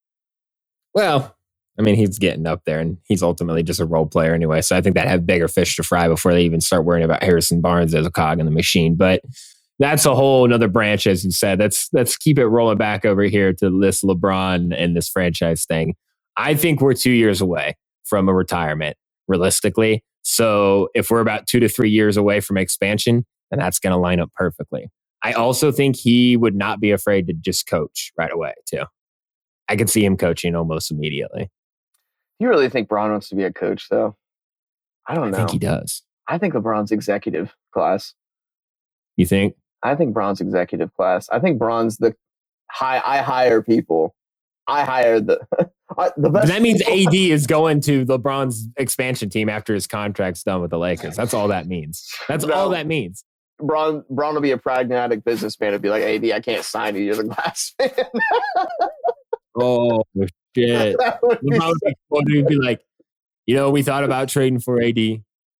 [0.94, 1.36] Well,
[1.78, 4.60] I mean, he's getting up there, and he's ultimately just a role player anyway.
[4.60, 7.22] So I think that have bigger fish to fry before they even start worrying about
[7.22, 8.94] Harrison Barnes as a cog in the machine.
[8.94, 9.22] But
[9.80, 11.58] that's a whole another branch, as you said.
[11.58, 15.94] Let's let's keep it rolling back over here to this LeBron and this franchise thing.
[16.36, 20.04] I think we're two years away from a retirement, realistically.
[20.22, 23.98] So if we're about two to three years away from expansion, then that's going to
[23.98, 24.88] line up perfectly.
[25.22, 28.84] I also think he would not be afraid to just coach right away, too.
[29.68, 31.50] I could see him coaching almost immediately.
[32.38, 34.16] You really think Bron wants to be a coach, though?
[35.06, 35.36] I don't know.
[35.36, 36.02] I think he does.
[36.28, 38.14] I think LeBron's executive class.
[39.16, 39.54] You think?
[39.82, 41.28] I think Bron's executive class.
[41.28, 42.16] I think Bron's the
[42.70, 43.00] high.
[43.04, 44.14] I hire people.
[44.66, 45.40] I hire the
[45.98, 46.48] I, the best.
[46.48, 47.08] that means people.
[47.08, 51.16] AD is going to LeBron's expansion team after his contract's done with the Lakers.
[51.16, 52.08] That's all that means.
[52.28, 53.24] That's all that means.
[53.58, 57.02] Bron Bron will be a pragmatic businessman and be like, "AD, I can't sign you.
[57.02, 57.90] You're the glass man."
[59.56, 60.02] Oh
[60.56, 60.96] shit!
[61.22, 62.80] Would be would be, would be- be like,
[63.46, 64.96] you know, we thought about trading for AD,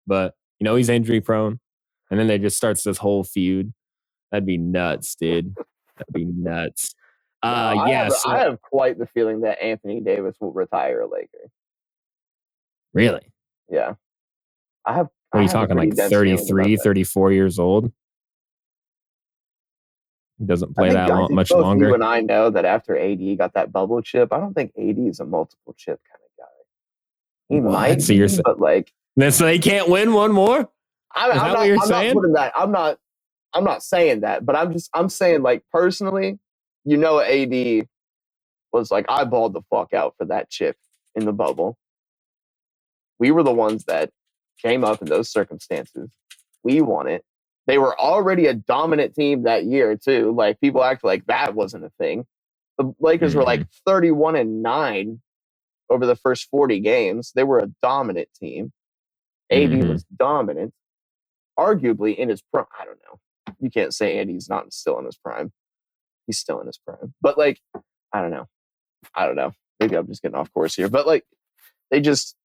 [0.07, 1.59] but you know he's injury prone,
[2.09, 3.73] and then they just starts this whole feud.
[4.31, 5.55] That'd be nuts, dude.
[5.97, 6.93] That'd be nuts.
[7.43, 8.03] Uh, No, I yeah.
[8.05, 11.49] have, so- I have quite the feeling that Anthony Davis will retire a Laker.
[12.93, 13.21] really?
[13.69, 13.93] Yeah,
[14.85, 15.07] I have.
[15.31, 17.91] What are you talking like dense 33, 34 years old?
[20.39, 21.87] He doesn't play that long, much longer.
[21.87, 24.99] You and I know that after AD got that bubble chip, I don't think AD
[24.99, 27.55] is a multiple chip kind of guy.
[27.55, 30.69] He might, So you're but like, Then so they can't win one more?
[31.13, 32.07] I, that not, what you're I'm saying?
[32.07, 32.51] not putting that.
[32.55, 32.97] I'm not.
[33.53, 34.89] I'm not saying that, but I'm just.
[34.93, 36.39] I'm saying like personally,
[36.83, 37.87] you know, AD
[38.73, 40.75] was like I balled the fuck out for that chip
[41.15, 41.77] in the bubble.
[43.17, 44.09] We were the ones that
[44.61, 46.09] came up in those circumstances.
[46.63, 47.23] We won it.
[47.67, 50.33] They were already a dominant team that year too.
[50.35, 52.25] Like people act like that wasn't a thing.
[52.77, 55.21] The Lakers were like 31 and 9
[55.89, 57.33] over the first 40 games.
[57.35, 58.71] They were a dominant team.
[59.51, 59.85] AD Mhm.
[59.85, 60.73] was dominant,
[61.59, 62.65] arguably in his prime.
[62.79, 63.19] I don't know.
[63.61, 65.51] You can't say Andy's not still in his prime.
[66.27, 67.13] He's still in his prime.
[67.21, 67.59] But like,
[68.13, 68.47] I don't know.
[69.15, 69.53] I don't know.
[69.79, 70.89] Maybe I'm just getting off course here.
[70.89, 71.25] But like,
[71.91, 72.35] they just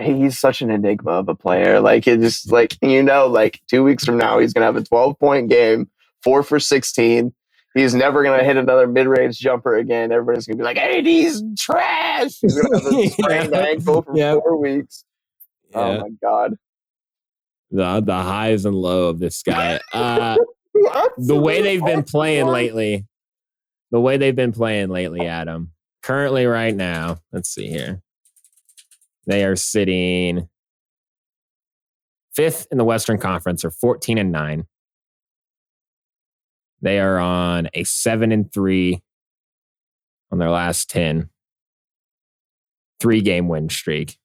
[0.00, 1.80] he's such an enigma of a player.
[1.80, 4.82] Like it just like you know, like two weeks from now he's gonna have a
[4.82, 5.90] 12 point game,
[6.22, 7.32] four for 16.
[7.74, 10.12] He's never gonna hit another mid range jumper again.
[10.12, 13.60] Everybody's gonna be like, "AD's trash." He's gonna have a sprained Yeah.
[13.60, 14.34] ankle for Yeah.
[14.34, 15.04] four weeks.
[15.74, 16.54] Oh my god!
[17.72, 19.80] the, the highs and low of this guy.
[19.92, 20.36] Uh,
[21.18, 23.06] the way they've been playing lately,
[23.90, 28.02] the way they've been playing lately, Adam, currently right now, let's see here.
[29.26, 30.48] They are sitting
[32.34, 34.66] fifth in the Western Conference, or 14 and 9.
[36.82, 39.00] They are on a 7 and 3
[40.30, 41.30] on their last 10.
[43.00, 44.16] Three game win streak,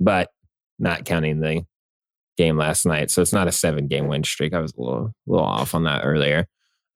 [0.00, 0.30] but
[0.78, 1.64] not counting the
[2.36, 3.10] game last night.
[3.10, 4.52] So it's not a seven game win streak.
[4.54, 6.46] I was a little, a little off on that earlier.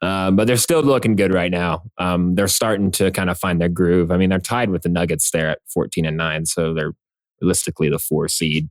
[0.03, 1.83] Um, but they're still looking good right now.
[1.99, 4.11] Um, they're starting to kind of find their groove.
[4.11, 6.47] I mean, they're tied with the Nuggets there at 14 and 9.
[6.47, 6.93] So they're
[7.41, 8.69] realistically the four seed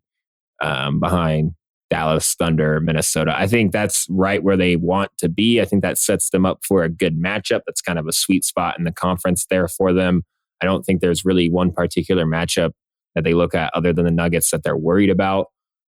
[0.61, 1.53] um, behind
[1.89, 3.33] Dallas Thunder, Minnesota.
[3.37, 5.59] I think that's right where they want to be.
[5.61, 7.61] I think that sets them up for a good matchup.
[7.65, 10.23] That's kind of a sweet spot in the conference there for them.
[10.61, 12.71] I don't think there's really one particular matchup
[13.15, 15.47] that they look at other than the Nuggets that they're worried about.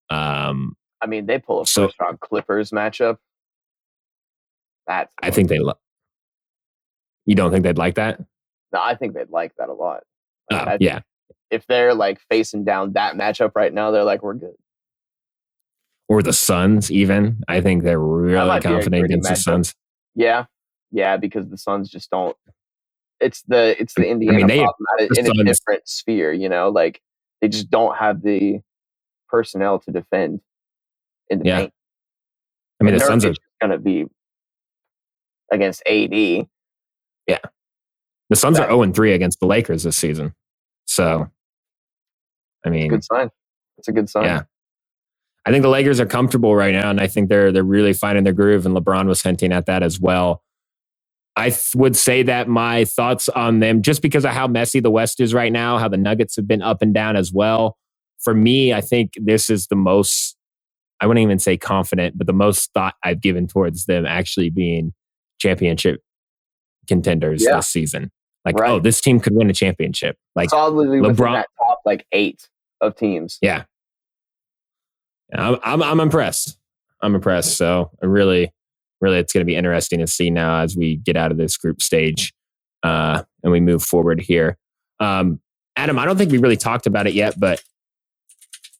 [0.09, 3.17] Um, I mean, they pull a So- first round Clippers matchup.
[4.87, 5.59] That's I think they.
[5.59, 5.73] Lo-
[7.25, 8.19] you don't think they'd like that?
[8.73, 10.03] no, I think they'd like that a lot.
[10.49, 11.01] Like, Oh, yeah.
[11.49, 14.55] If they're like facing down that matchup right now, they're like, we're good.
[16.07, 17.41] Or the Suns, even.
[17.47, 19.43] I think they're really might be a confident against the matchup.
[19.43, 19.75] Suns.
[20.15, 20.45] Yeah,
[20.91, 22.35] yeah, because the Suns just don't.
[23.19, 26.33] It's the it's the Indiana they- problem the in a different sphere.
[26.33, 27.01] You know, like
[27.41, 28.59] they just don't have the
[29.29, 30.41] personnel to defend
[31.29, 31.57] in the Yeah.
[31.59, 31.73] paint.
[32.79, 34.05] I mean, the Nurkic Suns are going to be
[35.51, 36.13] against AD.
[37.27, 37.39] Yeah.
[38.29, 40.33] The Suns are That- 0 3 against the Lakers this season.
[40.85, 41.29] So,
[42.65, 43.29] I mean, Good sign.
[43.77, 44.25] It's a good sign.
[44.25, 44.43] Yeah.
[45.45, 48.23] I think the Lakers are comfortable right now, and I think they're they're really finding
[48.23, 48.65] their groove.
[48.65, 50.43] And LeBron was hinting at that as well.
[51.35, 54.91] I th- would say that my thoughts on them, just because of how messy the
[54.91, 57.77] West is right now, how the Nuggets have been up and down as well.
[58.19, 60.35] For me, I think this is the most.
[61.01, 64.93] I wouldn't even say confident, but the most thought I've given towards them actually being
[65.41, 66.01] championship
[66.87, 67.57] contenders Yeah.
[67.57, 68.11] this season.
[68.45, 68.71] Like, Right.
[68.71, 70.17] oh, this team could win a championship.
[70.35, 72.47] Like, solidly LeBron- that top like eight
[72.79, 73.37] of teams.
[73.41, 73.63] Yeah.
[75.33, 76.57] I'm, I'm, I'm impressed.
[77.01, 77.55] I'm impressed.
[77.57, 78.51] So I really,
[78.99, 81.57] really, it's going to be interesting to see now as we get out of this
[81.57, 82.33] group stage
[82.83, 84.57] uh, and we move forward here.
[84.99, 85.39] Um,
[85.75, 87.63] Adam, I don't think we really talked about it yet, but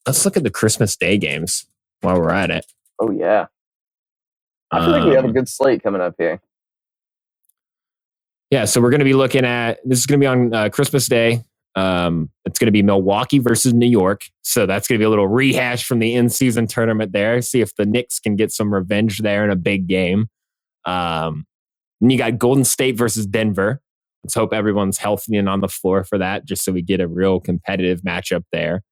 [0.06, 1.66] let's look at the Christmas Day games
[2.02, 2.66] while we're at it.
[3.00, 3.46] Oh yeah.
[4.72, 6.42] I feel like we have a Um, good slate coming up here.
[8.52, 10.70] Yeah, so we're going to be looking at this is going to be on uh,
[10.70, 11.42] Christmas Day.
[11.76, 14.26] Um, it's going to be Milwaukee versus New York.
[14.42, 17.42] So that's going to be a little rehash from the in-season tournament there.
[17.42, 20.28] See if the Knicks can get some revenge there in a big game.
[20.84, 21.46] Um,
[22.02, 23.80] and you got Golden State versus Denver.
[24.24, 27.08] Let's hope everyone's healthy and on the floor for that, just so we get a
[27.08, 28.84] real competitive matchup there.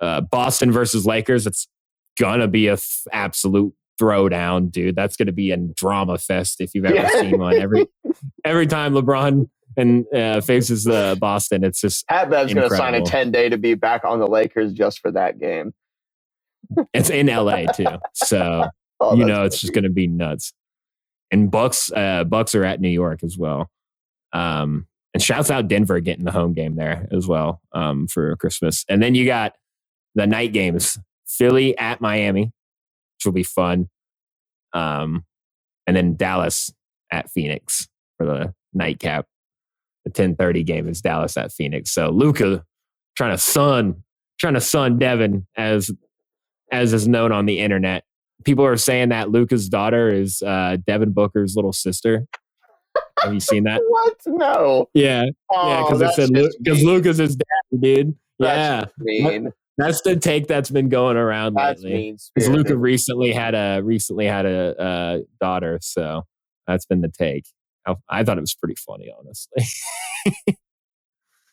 [0.00, 1.46] Uh, Boston versus Lakers.
[1.46, 1.68] It's
[2.18, 2.76] gonna be a
[3.12, 4.96] absolute throwdown, dude.
[4.96, 7.08] That's gonna be a drama fest if you've ever Yeah.
[7.20, 7.56] seen one.
[7.60, 7.86] Every
[8.44, 12.94] every time LeBron and uh, faces uh, Boston, it's just Pat Bev's going to sign
[12.94, 15.72] a 10 day to be back on the Lakers just for that game.
[16.92, 17.86] it's in LA too.
[18.14, 18.64] So
[19.00, 20.52] Oh, you know it's just going to be nuts.
[21.32, 23.68] And Bucks, uh, Bucks are at New York as well.
[24.32, 28.84] Um, and shouts out Denver getting the home game there as well um, for Christmas.
[28.88, 29.54] And then you got
[30.14, 32.52] the night games: Philly at Miami,
[33.24, 33.88] which will be fun.
[34.72, 35.24] Um,
[35.86, 36.72] and then Dallas
[37.10, 39.26] at Phoenix for the nightcap.
[40.04, 41.90] The ten thirty game is Dallas at Phoenix.
[41.92, 42.64] So Luka
[43.16, 44.02] trying to son,
[44.38, 45.90] trying to son Devin as
[46.72, 48.04] as is known on the internet
[48.44, 52.26] people are saying that Luka's daughter is uh, Devin Booker's little sister.
[53.22, 53.80] Have you seen that?
[53.88, 54.16] What?
[54.26, 54.88] No.
[54.94, 56.30] Yeah, yeah, Oh, because they that's said
[56.62, 56.82] because.
[56.82, 58.14] Luka's his dad, dude.
[58.38, 59.52] Yeah, mean.
[59.78, 62.16] That's the take that's been going around lately.
[62.34, 66.24] Because Luka recently had a recently had a, uh daughter, so
[66.66, 67.46] that's been the take.
[67.86, 69.64] I, I thought it was pretty funny, honestly.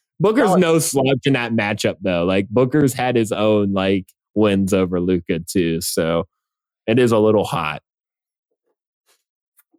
[0.20, 2.26] Booker's No, no slouch in that matchup, though.
[2.26, 6.26] Like Booker's had his own like wins over Luka too, so
[6.88, 7.84] it is a little hot.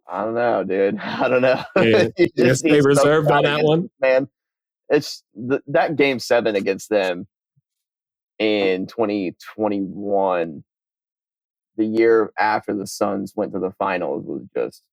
[0.07, 0.99] I don't know, dude.
[1.01, 1.63] I don't know.
[1.77, 3.89] Yes, just they reserved on that one.
[4.01, 4.29] man.
[4.89, 7.27] It's th- that game seven against them
[8.43, 10.63] in 2021,
[11.77, 14.83] the year after the Suns went to the finals, was just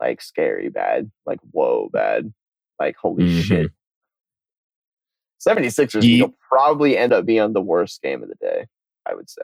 [0.00, 2.32] like scary bad, like whoa bad,
[2.80, 3.42] like holy Mhm.
[3.42, 3.70] shit.
[5.38, 8.66] 76ers Do you- will probably end up being the worst game of the day,
[9.06, 9.42] I would say.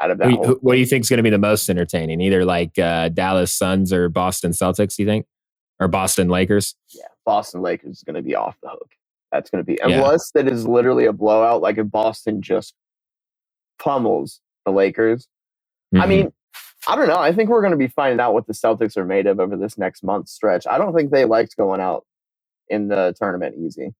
[0.00, 1.68] Out of that Who- whole what do you think is going to be the most
[1.68, 2.20] entertaining?
[2.20, 5.26] Either like uh, Dallas Suns or Boston Celtics, you think?
[5.80, 6.76] Or Boston Lakers?
[6.90, 8.92] yeah, Boston Lakers is going to be off the hook.
[9.32, 9.96] That's going to be Yeah.
[9.96, 11.62] unless that is literally a blowout.
[11.62, 12.74] Like if Boston just
[13.78, 15.26] pummels the Lakers.
[15.94, 16.08] I Mhm.
[16.08, 16.32] mean,
[16.86, 17.18] I don't know.
[17.18, 19.56] I think we're going to be finding out what the Celtics are made of over
[19.56, 20.66] this next month stretch.
[20.66, 22.04] I don't think they liked going out
[22.68, 23.94] in the tournament easy.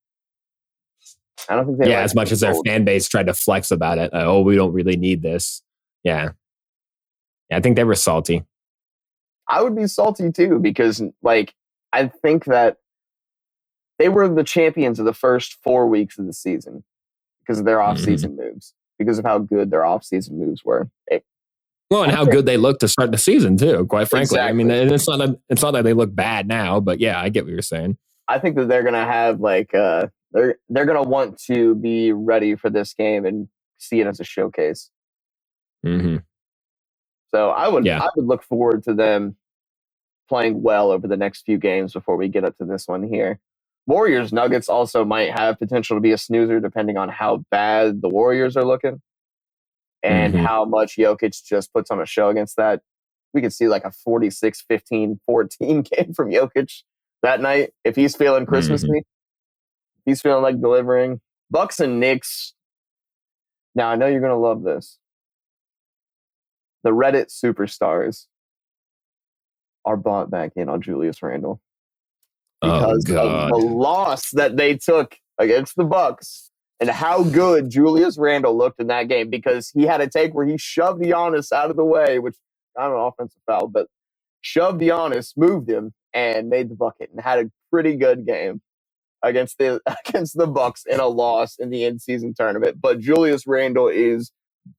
[1.48, 1.88] I don't think they.
[1.90, 4.12] yeah, as much as their fan base tried to flex about it.
[4.14, 5.62] uh, oh, we don't really need this.
[6.04, 6.30] Yeah.
[7.50, 8.44] Yeah, I think they were salty.
[9.48, 11.54] I would be salty too because, like,
[11.92, 12.78] I think that
[14.02, 16.82] they were the champions of the first four weeks of the season
[17.40, 17.90] because of their Mm-hmm.
[17.92, 20.90] off-season moves, because of how good their off-season moves were.
[21.06, 21.24] It-
[21.88, 23.86] Well, and how good they look to start the season too.
[23.86, 26.98] Quite frankly, I mean, it's not that, it's not that they look bad now, but
[26.98, 27.96] yeah, I get what you're saying.
[28.26, 32.56] I think that they're gonna have like uh, they're they're gonna want to be ready
[32.56, 33.46] for this game and
[33.78, 34.90] see it as a showcase.
[35.84, 36.16] hmm
[37.30, 38.00] So I would Yeah.
[38.02, 39.36] I would look forward to them
[40.28, 43.38] playing well over the next few games before we get up to this one here.
[43.86, 48.08] Warriors Nuggets also might have potential to be a snoozer depending on how bad the
[48.08, 49.00] Warriors are looking
[50.02, 50.44] and Mhm.
[50.46, 52.82] how much Jokic just puts on a show against that.
[53.34, 56.82] We could see like a 46 15 14 game from Jokic
[57.22, 58.88] that night if he's feeling Christmassy.
[58.98, 61.20] If he's feeling like delivering.
[61.50, 62.54] Bucks and Knicks.
[63.74, 64.98] Now I know you're going to love this
[66.84, 68.26] the Reddit superstars
[69.84, 71.60] are bought back in on Julius Randle
[72.62, 73.26] Oh, because god.
[73.26, 76.50] of the loss that they took against the Bucks
[76.80, 80.46] and how good Julius Randle looked in that game because he had a take where
[80.46, 82.36] he shoved Giannis out of the way, which
[82.78, 83.86] I don't know offensive foul, but
[84.40, 88.60] shoved Giannis, moved him, and made the bucket and had a pretty good game
[89.22, 92.80] against the against the Bucks in a loss in the end season tournament.
[92.80, 94.32] But Julius Randle is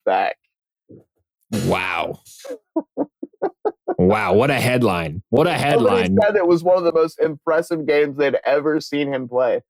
[0.06, 0.38] back.
[1.66, 2.22] Wow.
[3.98, 4.34] Wow.
[4.34, 5.24] What a headline.
[5.30, 6.18] What a Somebody headline.
[6.22, 9.62] said it was one of the most impressive games they'd ever seen him play.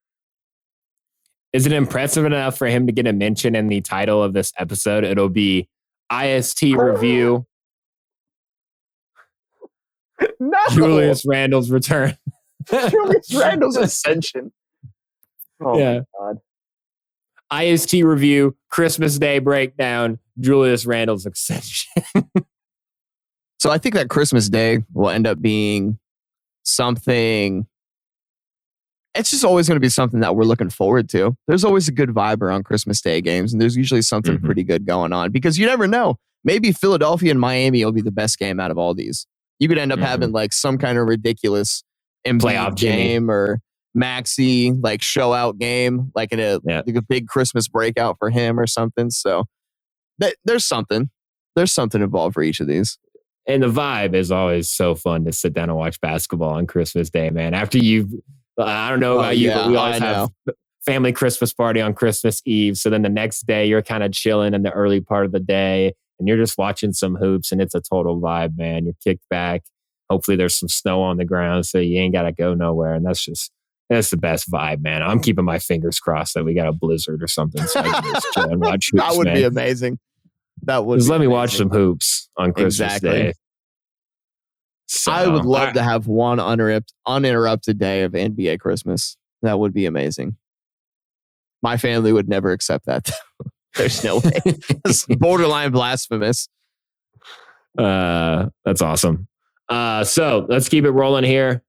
[1.51, 4.51] Is it impressive enough for him to get a mention in the title of this
[4.57, 5.03] episode?
[5.03, 5.67] It'll be
[6.11, 7.45] IST review
[10.39, 12.17] No, Julius Randle's return.
[12.69, 14.51] Julius Randle's ascension.
[15.63, 16.01] Oh Yeah.
[16.19, 16.33] my
[17.51, 17.63] god!
[17.65, 21.91] IST review Christmas Day breakdown Julius Randle's ascension.
[23.59, 25.97] So I think that Christmas Day will end up being
[26.63, 27.65] something.
[29.15, 31.35] It's just always going to be something that we're looking forward to.
[31.47, 34.43] There's always a good vibe around Christmas Day games, and there's usually something Mhm.
[34.43, 36.17] pretty good going on because you never know.
[36.43, 39.27] Maybe Philadelphia and Miami will be the best game out of all these.
[39.59, 40.03] You could end up Mhm.
[40.03, 41.83] having like some kind of ridiculous
[42.27, 42.95] Embiid Playoff Jimmy.
[43.03, 43.59] game or
[43.93, 46.81] Maxey like show out game, like in a, Yeah.
[46.85, 49.11] like a big Christmas breakout for him or something.
[49.11, 49.45] So
[50.19, 51.11] th- there's something.
[51.55, 52.97] There's something involved for each of these.
[53.47, 57.09] And the vibe is always so fun to sit down and watch basketball on Christmas
[57.09, 57.53] Day, man.
[57.53, 58.23] After you,
[58.57, 60.29] I don't know Oh, about you, yeah, but we always have
[60.85, 62.77] family Christmas party on Christmas Eve.
[62.77, 65.39] So then the next day you're kind of chilling in the early part of the
[65.39, 68.85] day and you're just watching some hoops and it's a total vibe, man.
[68.85, 69.63] You're kicked back.
[70.09, 72.93] Hopefully there's some snow on the ground so you ain't got to go nowhere.
[72.93, 73.51] And that's just,
[73.89, 75.01] that's the best vibe, man.
[75.01, 78.13] I'm keeping my fingers crossed that we got a blizzard or something so I can
[78.13, 79.35] just chill and watch hoops, that would man.
[79.35, 79.99] be amazing.
[80.63, 83.09] That would Just be let me watch some hoops on Christmas Exactly.
[83.09, 83.33] Day.
[85.07, 89.17] I would love I- to have one uninterrupted, uninterrupted day of NBA Christmas.
[89.41, 90.37] That would be amazing.
[91.61, 93.09] My family would never accept that.
[93.75, 94.31] There's no way.
[94.85, 96.47] It's borderline blasphemous.
[97.77, 99.27] Uh, that's awesome.
[99.67, 101.63] Uh, so let's keep it rolling here.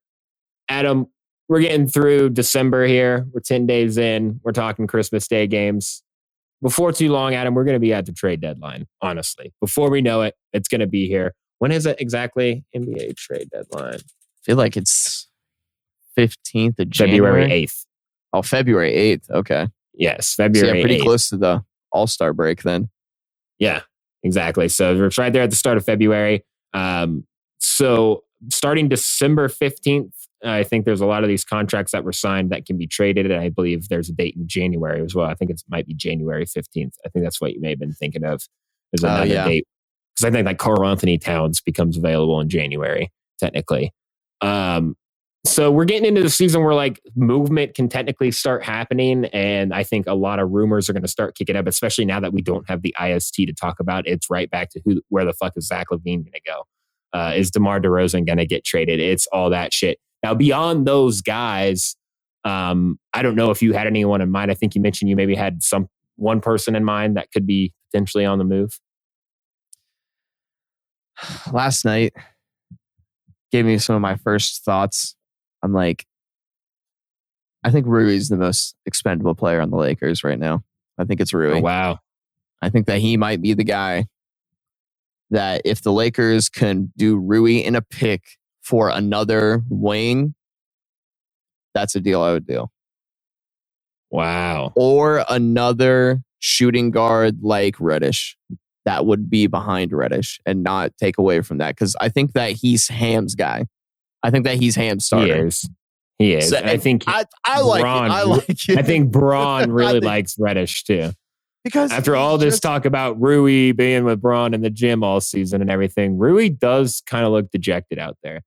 [0.68, 1.06] Adam,
[1.48, 3.26] we're getting through December here.
[3.32, 4.40] We're 10 days in.
[4.44, 6.02] We're talking Christmas Day games.
[6.64, 9.52] Before too long, Adam, we're going to be at the trade deadline, honestly.
[9.60, 11.34] Before we know it, it's going to be here.
[11.58, 12.64] When is it exactly?
[12.74, 13.96] NBA trade deadline.
[14.00, 15.28] I feel like it's
[16.18, 17.42] 15th of January.
[17.42, 17.86] February 8th.
[18.32, 19.30] Oh, February 8th.
[19.30, 19.68] Okay.
[19.92, 21.02] Yes, So February yeah, pretty 8th.
[21.02, 21.62] close to the
[21.92, 22.88] All Star break then.
[23.58, 23.82] Yeah,
[24.22, 24.70] exactly.
[24.70, 26.46] So it's right there at the start of February.
[26.72, 27.26] Um,
[27.58, 30.12] so starting December 15th,
[30.44, 33.30] I think there's a lot of these contracts that were signed that can be traded.
[33.30, 35.26] And I believe there's a date in January as well.
[35.26, 36.92] I think it might be January 15th.
[37.04, 38.42] I think that's what you may have been thinking of.
[38.92, 39.44] There's Oh, another yeah.
[39.46, 39.66] date.
[40.14, 43.92] Because I think like Karl-Anthony Towns becomes available in January, technically.
[44.40, 44.94] Um,
[45.46, 49.26] so we're getting into the season where like movement can technically start happening.
[49.26, 52.20] And I think a lot of rumors are going to start kicking up, especially now
[52.20, 54.06] that we don't have the IST to talk about.
[54.06, 56.64] It's right back to who, where the fuck is Zach LaVine going to go?
[57.12, 59.00] Uh, is DeMar DeRozan going to get traded?
[59.00, 59.98] It's all that shit.
[60.24, 61.96] Now, beyond those guys,
[62.46, 64.50] um, I don't know if you had anyone in mind.
[64.50, 67.74] I think you mentioned you maybe had some one person in mind that could be
[67.90, 68.80] potentially on the move.
[71.52, 72.14] Last night
[73.52, 75.14] gave me some of my first thoughts.
[75.62, 76.06] I'm like,
[77.62, 80.64] I think Rui's the most expendable player on the Lakers right now.
[80.96, 81.58] I think it's Rui.
[81.58, 81.98] Oh, wow.
[82.62, 84.06] I think that he might be the guy
[85.30, 88.22] that if the Lakers can do Rui in a pick
[88.64, 90.34] for another wing,
[91.74, 92.66] that's a deal I would do.
[94.10, 94.72] Wow.
[94.76, 98.36] Or another shooting guard like Reddish
[98.84, 101.74] that would be behind Reddish and not take away from that.
[101.74, 103.66] Because I think that he's Ham's guy.
[104.22, 105.68] I think that he's Ham's He is.
[106.18, 106.50] He is.
[106.50, 108.10] So- I think I, I like Bron- it.
[108.14, 108.78] I like it.
[108.78, 111.10] I think Bron really think- likes Reddish too.
[111.64, 115.20] because After all this just- talk about Rui being with Bron in the gym all
[115.20, 118.42] season and everything, Rui does kind of look dejected out there.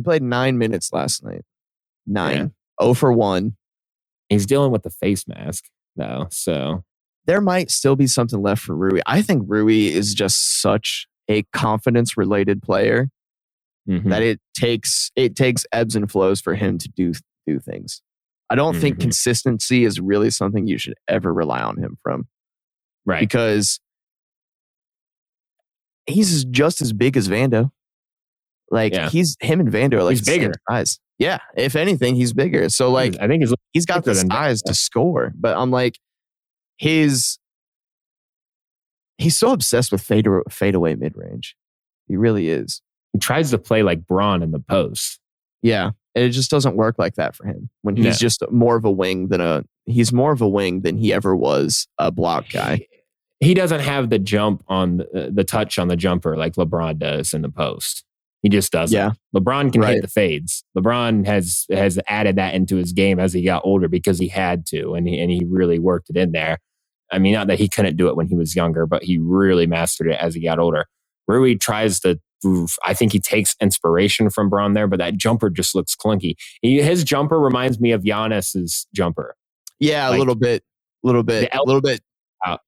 [0.00, 1.42] He played nine minutes last night.
[2.06, 2.52] Nine.
[2.78, 3.56] Oh for one.
[4.30, 5.64] He's dealing with the face mask
[5.96, 6.84] though, so
[7.26, 9.00] there might still be something left for Rui.
[9.06, 13.10] I think Rui is just such a confidence related player
[13.88, 14.08] Mhm.
[14.10, 17.12] that it takes it takes ebbs and flows for him to do
[17.46, 18.02] do things.
[18.48, 19.00] I don't think Mhm.
[19.02, 22.26] consistency is really something you should ever rely on him from
[23.04, 23.20] right.
[23.20, 23.78] because
[26.06, 27.70] he's just as big as Vando.
[28.70, 29.08] Like Yeah.
[29.10, 30.52] he's him and Vando are like He's bigger.
[30.70, 30.98] size.
[31.18, 32.68] Yeah, if anything, he's bigger.
[32.70, 35.98] So like I think he's he's got the size to score, but I'm like
[36.78, 37.38] his
[39.18, 41.56] he's so obsessed with fade fadeaway mid range.
[42.08, 42.80] He really is.
[43.12, 45.18] he tries to play like Bron in the post.
[45.62, 47.68] Yeah, and it just doesn't work like that for him.
[47.82, 48.12] When he's No.
[48.12, 51.36] just more of a wing than a he's more of a wing than he ever
[51.36, 52.86] was a block guy.
[53.40, 56.98] He, he doesn't have the jump on the, the touch on the jumper like LeBron
[56.98, 58.04] does in the post.
[58.42, 58.96] He just doesn't.
[58.96, 59.12] Yeah.
[59.36, 59.94] LeBron can Right.
[59.94, 60.64] hit the fades.
[60.76, 64.64] LeBron has has added that into his game as he got older because he had
[64.66, 66.58] to, and he and he really worked it in there.
[67.12, 69.66] I mean, not that he couldn't do it when he was younger, but he really
[69.66, 70.86] mastered it as he got older.
[71.28, 72.18] Rui tries to.
[72.82, 76.36] I think he takes inspiration from Bron there, but that jumper just looks clunky.
[76.62, 79.34] He, his jumper reminds me of Giannis's jumper.
[79.78, 80.62] Yeah, a little bit,
[81.04, 82.00] A little bit, a el- little bit.
[82.46, 82.60] out.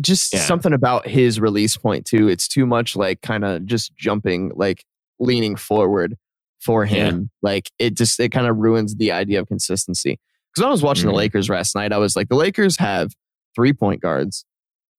[0.00, 0.40] Just Yeah.
[0.40, 2.28] something about his release point too.
[2.28, 4.84] It's too much like kind of just jumping, like
[5.18, 6.16] leaning forward
[6.60, 7.10] for Yeah.
[7.10, 7.30] him.
[7.42, 10.18] Like it just it kind of ruins the idea of consistency.
[10.50, 11.12] Because when I was watching Mhm.
[11.12, 13.12] the Lakers last night, I was like, the Lakers have
[13.54, 14.44] three point guards.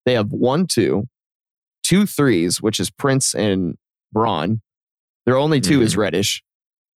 [0.05, 1.07] They have one, two,
[1.83, 3.77] two threes, which is Prince and
[4.11, 4.61] Bron.
[5.25, 6.41] Their only 2 is Reddish.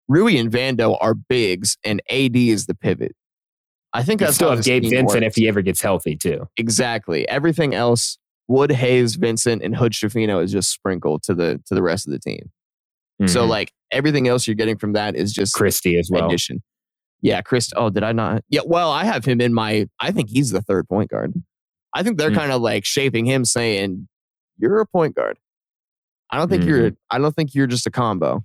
[0.07, 3.15] Rui and Vando are bigs, and AD is the pivot.
[3.93, 5.21] I think You that's still have Gabe Vincent works.
[5.21, 6.47] if he ever gets healthy too.
[6.57, 8.17] exactly everything else.
[8.47, 12.11] Wood, Hayes, Vincent, and Hood Schifino is just sprinkled to the to the rest of
[12.11, 12.51] the team.
[13.27, 13.49] So Mhm.
[13.49, 16.25] like everything else you're getting from that is just Christie as well.
[16.27, 16.61] addition.
[17.21, 17.71] Yeah, Chris.
[17.75, 18.43] Oh, did I not?
[18.49, 18.61] Yeah.
[18.65, 19.87] Well, I have him in my.
[19.99, 21.33] I think he's the third point guard.
[21.93, 22.35] I think they're Mm.
[22.35, 24.07] kind of like shaping him, saying,
[24.57, 25.37] "You're a point guard."
[26.31, 26.91] I don't think you're.
[27.11, 28.43] I don't think you're just a combo.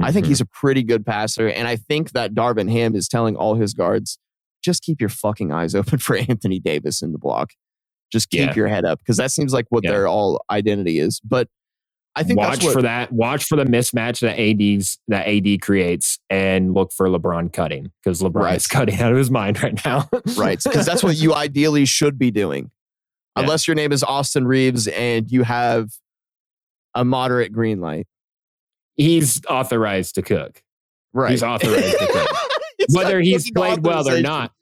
[0.00, 0.30] I think Mhm.
[0.30, 3.72] he's a pretty good passer, and I think that Darvin Ham is telling all his
[3.74, 4.18] guards,
[4.66, 7.52] just keep your fucking eyes open for Anthony Davis in the block.
[8.12, 8.54] Just keep Yeah.
[8.54, 9.92] your head up because that seems like what Yeah.
[9.92, 11.20] their all identity is.
[11.20, 11.48] But
[12.14, 13.12] I think watch that's what, for that.
[13.12, 18.20] Watch for the mismatch that AD's that AD creates, and look for LeBron cutting because
[18.22, 18.56] LeBron Right.
[18.56, 20.08] is cutting out of his mind right now.
[20.36, 22.70] right because that's what you ideally should be doing,
[23.36, 23.42] Yeah.
[23.42, 25.90] unless your name is Austin Reaves and you have
[26.94, 28.06] a moderate green light.
[28.96, 30.62] he's authorized to cook.
[31.12, 31.32] Right.
[31.32, 32.30] He's authorized to cook.
[32.94, 34.52] Whether he's played well or not.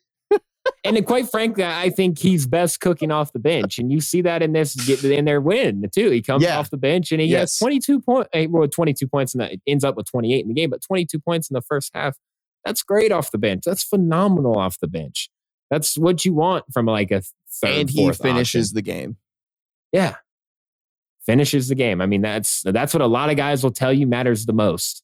[0.85, 4.21] And then quite frankly, I think he's best cooking off the bench, and you see
[4.23, 6.11] that in this in their win too.
[6.11, 6.59] He comes Yeah.
[6.59, 7.41] off the bench and he Yes.
[7.53, 10.35] has twenty two point, eh, well, twenty two points, and that ends up with twenty
[10.35, 12.17] eight in the game, but twenty two points in the first half.
[12.65, 13.63] That's great off the bench.
[13.67, 15.29] That's phenomenal off the bench.
[15.71, 17.23] That's what you want from like a
[17.61, 18.75] third, and he fourth finishes option.
[18.77, 19.17] the game.
[19.93, 20.17] Yeah,
[21.27, 22.01] finishes the game.
[22.01, 25.03] I mean, that's that's what a lot of guys will tell you matters the most.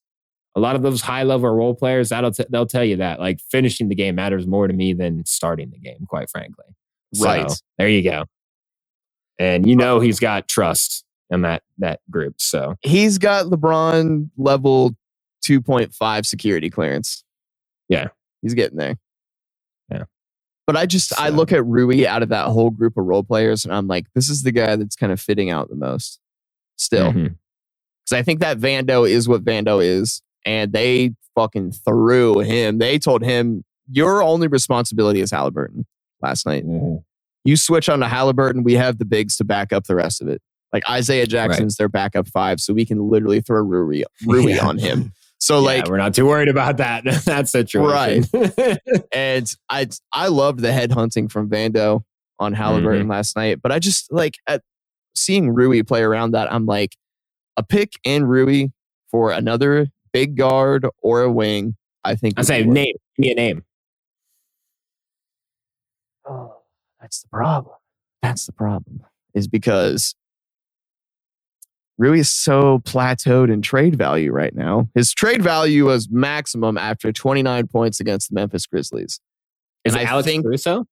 [0.57, 3.38] A lot of those high level role players that'll t- they'll tell you that like
[3.51, 6.05] finishing the game matters more to me than starting the game.
[6.09, 6.64] Quite frankly,
[7.14, 7.53] So, Right.
[7.78, 8.24] there you go.
[9.38, 12.34] And you know he's got trust in that that group.
[12.40, 14.96] So He's got LeBron level
[15.48, 17.24] 2.5 security clearance.
[17.88, 18.09] Yeah.
[18.42, 18.96] He's getting there.
[19.90, 20.05] Yeah.
[20.66, 23.64] But I just I look at Rui out of that whole group of role players
[23.64, 26.18] and I'm like, this is the guy that's kind of fitting out the most.
[26.76, 27.11] Still.
[27.11, 27.22] Mm-hmm.
[28.05, 30.22] Because I think that Vando is what Vando is.
[30.45, 32.78] And they fucking threw him.
[32.78, 35.86] They told him, your only responsibility is Halliburton
[36.22, 36.64] last night.
[36.66, 37.03] Mhm.
[37.45, 40.28] You switch on to Halliburton, we have the bigs to back up the rest of
[40.28, 40.41] it.
[40.72, 44.66] Like Isaiah Jackson's their backup five, so we can literally throw Rui, Rui Yeah.
[44.66, 45.12] on him.
[45.43, 48.26] So Yeah, like, we're not too worried about that that situation.
[48.34, 48.78] Right.
[49.12, 52.03] and I I loved the head hunting from Vando
[52.38, 53.11] on Halliburton Mm-hmm.
[53.11, 54.61] last night, but I just like at
[55.14, 56.53] seeing Rui play around that.
[56.53, 56.95] I'm like
[57.57, 58.66] a pick and Rui
[59.11, 61.76] for another big guard or a wing.
[62.04, 62.94] I think I would say name.
[63.16, 63.64] Give me a name.
[66.28, 66.56] Oh,
[67.00, 67.74] that's the problem.
[68.22, 69.02] That's the problem.
[69.34, 70.14] Is because
[71.98, 74.88] Rui is so plateaued in trade value right now.
[74.94, 79.20] His trade value was maximum after 29 points against the Memphis Grizzlies.
[79.84, 80.86] Is And it I Alex think- Caruso?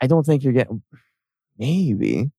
[0.00, 0.82] I don't think you're getting.
[1.58, 2.30] Maybe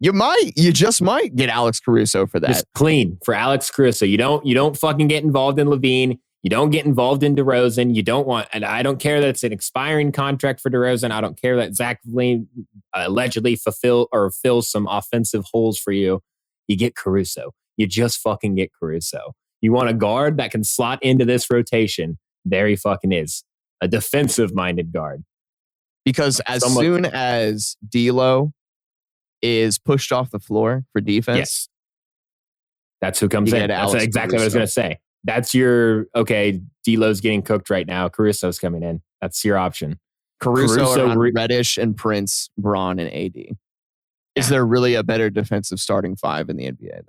[0.00, 0.52] you might.
[0.56, 2.48] You just might get Alex Caruso for that.
[2.48, 4.04] Just clean for Alex Caruso.
[4.04, 6.18] You don't you don't fucking get involved in LaVine.
[6.42, 7.94] You don't get involved in DeRozan.
[7.96, 11.10] You don't want, and I don't care that it's an expiring contract for DeRozan.
[11.10, 12.46] I don't care that Zach LaVine
[12.94, 16.20] uh, allegedly fulfill or fills some offensive holes for you.
[16.68, 17.50] You get Caruso.
[17.76, 19.32] You just fucking get Caruso.
[19.60, 22.18] You want a guard that can slot into this rotation.
[22.44, 23.42] There he fucking is.
[23.80, 25.24] A defensive minded guard.
[26.04, 28.52] Because as Someone- soon as D'Lo
[29.46, 31.68] is pushed off the floor for defense, Yes.
[33.00, 33.68] That's who comes in.
[33.68, 34.98] That's Alex exactly what I was going to say.
[35.24, 36.60] That's your okay.
[36.84, 38.08] D'Lo's getting cooked right now.
[38.08, 39.02] Caruso's coming in.
[39.20, 39.98] That's your option.
[40.40, 43.56] Caruso, Caruso re- Reddish and Prince, Bron, and AD.
[44.34, 47.04] Is there really a better defensive starting five in the NBA then?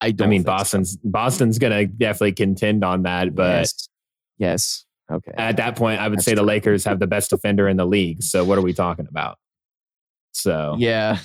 [0.00, 0.26] I don't.
[0.26, 0.52] I mean, think so.
[0.52, 3.88] Boston's Boston's going to definitely contend on that, but yes.
[4.38, 4.84] yes.
[5.10, 5.32] Okay.
[5.36, 6.46] at that point, I would That's say the true.
[6.46, 8.22] Lakers have the best defender in the league.
[8.22, 9.36] So what are we talking about?
[10.32, 11.18] So yeah.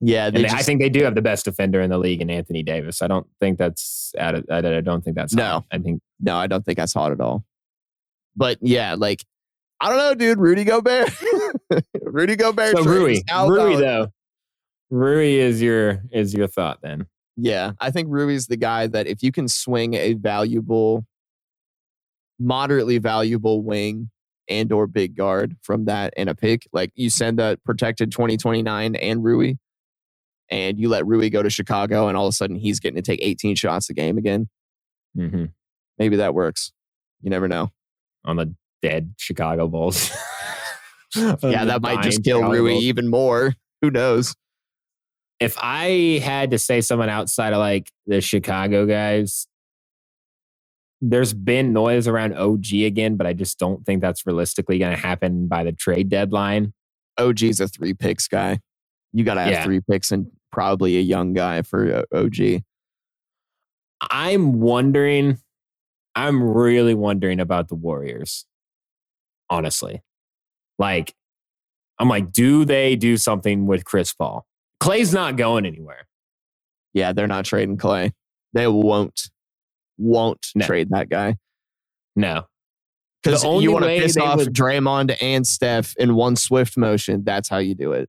[0.00, 0.30] Yeah.
[0.30, 2.62] They they- I think they do have the best defender in the league in Anthony
[2.62, 3.02] Davis.
[3.02, 5.44] I don't think that's out of, I don't think that's No.
[5.44, 5.64] hot.
[5.72, 7.44] I think no, I don't think that's hot at all.
[8.36, 9.24] But yeah, like
[9.80, 10.38] I don't know, dude.
[10.38, 11.10] Rudy Gobert.
[12.02, 12.76] Rudy Gobert.
[12.76, 14.08] so Rui, Rui though,
[14.90, 17.06] Rui is your is your thought then?
[17.36, 21.06] Yeah, I think Rui's the guy that if you can swing a valuable,
[22.40, 24.10] moderately valuable wing
[24.48, 28.94] and or big guard from that and a pick, like you send that protected 2029
[28.96, 29.54] and Rui,
[30.50, 33.02] and you let Rui go to Chicago, and all of a sudden he's getting to
[33.02, 34.48] take 18 shots a game again.
[35.14, 35.46] hmm
[35.98, 36.72] Maybe that works.
[37.22, 37.70] You never know.
[38.24, 40.10] On the dead Chicago Bulls.
[41.16, 43.54] Yeah, that might just kill Rui even more.
[43.80, 44.34] Who knows?
[45.40, 49.46] If I had to say someone outside of like the Chicago guys,
[51.00, 55.00] there's been noise around OG again, but I just don't think that's realistically going to
[55.00, 56.72] happen by the trade deadline.
[57.18, 58.58] OG's a three picks guy.
[59.12, 59.64] You got to have Yeah.
[59.64, 62.62] three picks and probably a young guy for uh, OG.
[64.10, 65.38] I'm wondering,
[66.14, 68.46] I'm really wondering about the Warriors.
[69.50, 70.02] Honestly.
[70.78, 71.14] Like,
[71.98, 74.46] I'm like, do they do something with Chris Paul?
[74.78, 76.06] Clay's not going anywhere.
[76.94, 78.12] Yeah, they're not trading Clay.
[78.52, 79.30] They won't,
[79.98, 80.64] won't No.
[80.66, 81.36] trade that guy
[82.16, 82.44] No.
[83.22, 86.76] because only you want to way piss off would- Draymond and Steph in one swift
[86.76, 87.24] motion.
[87.24, 88.08] That's how you do it.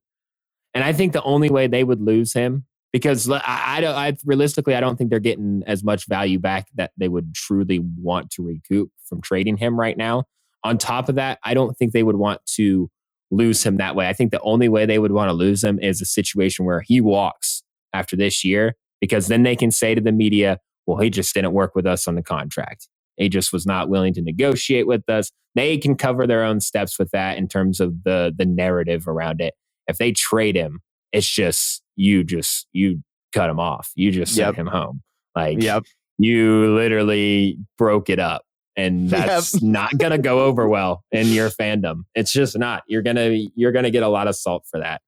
[0.73, 4.15] And I think the only way they would lose him, because I, I don't, I
[4.23, 8.29] realistically, I don't think they're getting as much value back that they would truly want
[8.31, 10.25] to recoup from trading him right now.
[10.63, 12.89] On top of that, I don't think they would want to
[13.31, 14.07] lose him that way.
[14.09, 16.81] I think the only way they would want to lose him is a situation where
[16.81, 17.63] he walks
[17.93, 20.59] after this year, because then they can say to the media,
[20.89, 22.87] well, he just didn't work with us on the contract.
[23.17, 25.31] He just was not willing to negotiate with us.
[25.55, 29.39] They can cover their own steps with that in terms of the the narrative around
[29.41, 29.53] it.
[29.87, 30.79] If they trade him,
[31.11, 33.91] it's just you just you cut him off.
[33.95, 35.01] You just sent him home.
[35.35, 35.83] Like Yep.
[36.17, 38.43] you literally broke it up.
[38.75, 39.27] And Yep.
[39.27, 42.03] that's not gonna go over well in your fandom.
[42.15, 42.83] It's just not.
[42.87, 45.01] You're gonna you're gonna get a lot of salt for that.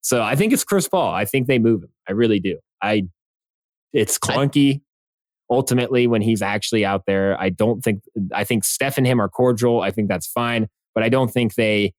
[0.00, 1.12] So I think it's Chris Paul.
[1.12, 1.90] I think they move him.
[2.08, 2.58] I really do.
[2.82, 3.04] I
[3.92, 4.82] it's clunky
[5.50, 7.40] ultimately when he's actually out there.
[7.40, 8.02] I don't think
[8.34, 9.80] I think Steph and him are cordial.
[9.80, 11.92] I think that's fine, but I don't think they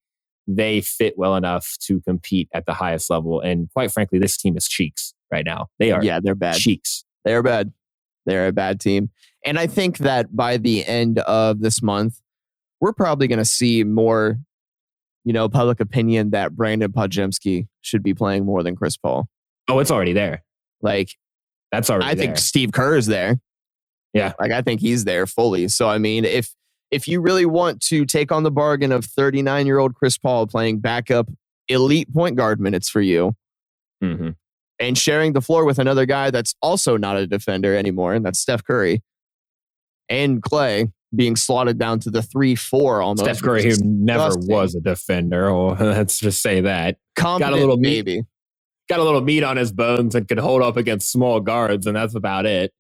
[0.48, 3.40] they fit well enough to compete at the highest level.
[3.40, 5.68] And quite frankly, this team is cheeks right now.
[5.78, 6.56] They are Yeah, they're bad.
[6.56, 7.04] cheeks.
[7.24, 7.72] They're bad.
[8.26, 9.12] They're a bad team.
[9.46, 12.20] And I think that by the end of this month,
[12.82, 14.40] we're probably going to see more,
[15.24, 19.30] you know, public opinion that Brandin Podziemski should be playing more than Chris Paul.
[19.68, 20.44] Oh, it's already there.
[20.82, 21.10] Like,
[21.72, 22.26] That's already I there.
[22.26, 23.40] think Steve Kerr is there.
[24.14, 24.34] Yeah.
[24.40, 25.68] Like, I think he's there fully.
[25.68, 26.50] So, I mean, if
[26.92, 30.48] if you really want to take on the bargain of 39 year old Chris Paul
[30.48, 31.28] playing backup
[31.68, 33.36] elite point guard minutes for you,
[34.04, 34.36] Mhm.
[34.80, 38.40] and sharing the floor with another guy that's also not a defender anymore, and that's
[38.40, 39.04] Steph Curry
[40.10, 43.24] and Clay being slotted down to the three four almost.
[43.26, 45.50] Steph Curry, who never was a defender.
[45.50, 46.98] Oh, let's just say that.
[47.16, 48.06] got a little meat.
[48.06, 48.24] maybe.
[48.90, 51.96] Got a little meat on his bones and could hold up against small guards, and
[51.96, 52.74] that's about it.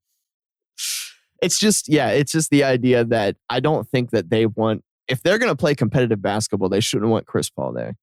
[1.41, 5.23] It's just yeah, it's just the idea that I don't think that they want if
[5.23, 7.95] they're going to play competitive basketball, they shouldn't want Chris Paul there.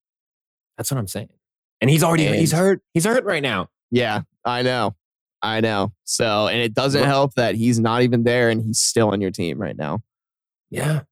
[0.77, 1.31] That's what I'm saying.
[1.81, 2.81] And he's already he's hurt.
[2.95, 3.69] He's hurt right now.
[3.91, 4.95] Yeah, I know.
[5.43, 5.93] I know.
[6.05, 9.31] So, and it doesn't help that he's not even there and he's still on your
[9.31, 10.01] team right now.
[10.71, 11.03] Yeah.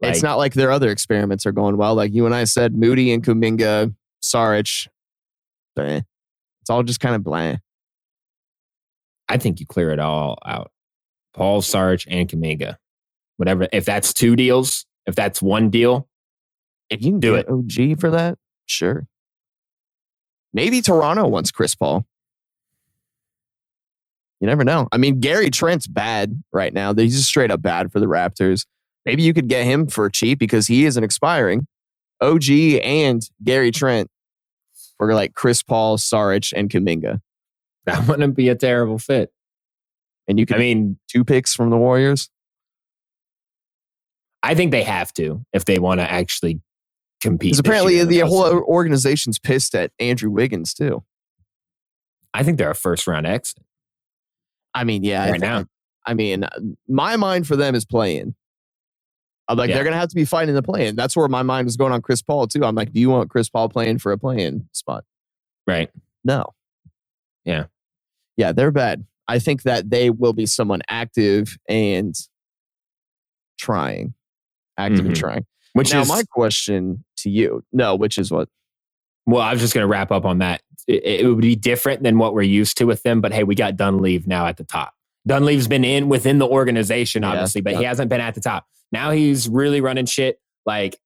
[0.00, 1.94] it's not like their other experiments are going well.
[1.94, 4.88] Like you and I said, Moody and Kuminga, Saric,
[5.76, 7.60] it's all just kind of bland.
[9.28, 10.70] I think you clear it all out.
[11.34, 12.76] Paul Sarge and Kuminga.
[13.38, 13.66] Whatever.
[13.72, 16.08] If that's two deals, if that's one deal,
[16.90, 19.06] If you can Do get OG for that, sure.
[20.52, 22.04] Maybe Toronto wants Chris Paul.
[24.40, 24.88] You never know.
[24.92, 26.92] I mean, Gary Trent's bad right now.
[26.92, 28.66] He's just straight up bad for the Raptors.
[29.06, 31.66] Maybe you could get him for cheap because he isn't expiring.
[32.20, 32.50] OG
[32.82, 34.08] and Gary Trent
[35.06, 37.20] for like Chris Paul, Saric, and Kuminga.
[37.86, 39.30] that wouldn't be a terrible fit.
[40.28, 42.30] And you can, I mean, two picks from the Warriors.
[44.42, 46.60] I think they have to if they want to actually
[47.20, 47.50] compete.
[47.52, 51.02] Because apparently the whole organization's pissed at Andrew Wiggins too.
[52.34, 53.62] I think they're a first round exit
[54.74, 55.64] I mean, yeah, I right think- now.
[56.04, 56.44] I mean,
[56.88, 58.34] my mind for them is playing.
[59.52, 59.76] I'm like, Yeah.
[59.76, 60.96] they're gonna have to be fighting the play-in.
[60.96, 62.64] That's where my mind was going on Chris Paul too.
[62.64, 65.04] I'm like, do you want Chris Paul playing for a play-in spot?
[65.66, 65.90] Right.
[66.24, 66.46] No.
[67.44, 67.64] Yeah.
[68.36, 69.04] Yeah, they're bad.
[69.28, 72.14] I think that they will be someone active and
[73.58, 74.14] trying,
[74.76, 75.18] active and Mhm.
[75.18, 75.46] trying.
[75.74, 78.48] Which now, is my question to you, no, which is what?
[79.24, 80.62] well, I was just going to wrap up on that.
[80.88, 83.54] It, it would be different than what we're used to with them, but hey, we
[83.54, 84.94] got Dunleavy now at the top.
[85.28, 88.66] Dunleavy's been in within the organization, Yeah, obviously, but he hasn't been at the top.
[88.92, 90.38] Now he's really running shit.
[90.66, 90.96] Like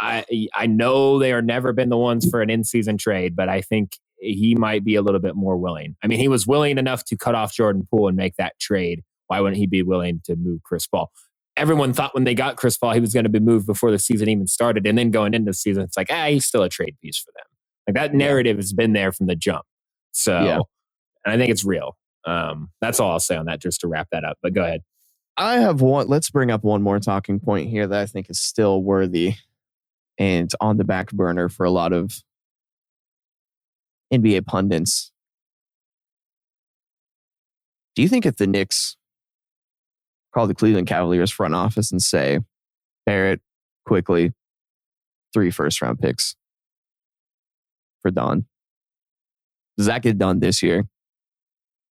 [0.00, 0.24] I,
[0.54, 3.92] I know they are never been the ones for an in-season trade, but I think
[4.20, 5.96] he might be a little bit more willing.
[6.02, 9.02] I mean, he was willing enough to cut off Jordan Poole and make that trade.
[9.28, 11.10] Why wouldn't he be willing to move Chris Paul?
[11.56, 13.98] Everyone thought when they got Chris Paul, he was going to be moved before the
[13.98, 14.86] season even started.
[14.86, 17.32] And then going into the season, it's like, ah, he's still a trade piece for
[17.36, 17.44] them.
[17.86, 19.64] Like that narrative has been there from the jump.
[20.12, 20.58] So, Yeah.
[21.24, 21.96] and I think it's real.
[22.24, 24.38] Um, that's all I'll say on that, just to wrap that up.
[24.42, 24.82] But go ahead.
[25.38, 26.08] I have one.
[26.08, 29.34] Let's bring up one more talking point here that I think is still worthy
[30.18, 32.12] and on the back burner for a lot of
[34.12, 35.12] NBA pundits.
[37.94, 38.96] Do you think if the Knicks
[40.34, 42.40] call the Cleveland Cavaliers front office and say,
[43.06, 43.40] Barrett,
[43.86, 44.32] Quickley,
[45.32, 46.34] three first round picks
[48.02, 48.46] for Don,
[49.76, 50.88] does that get done this year?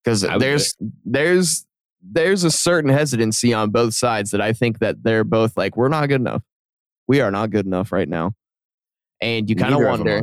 [0.04, 0.74] Because there's,
[1.06, 1.66] there's
[2.02, 5.88] there's a certain hesitancy on both sides that I think that they're both like, we're
[5.88, 6.42] not good enough.
[7.06, 8.32] We are not good enough right now.
[9.20, 10.20] And you kind of wonder,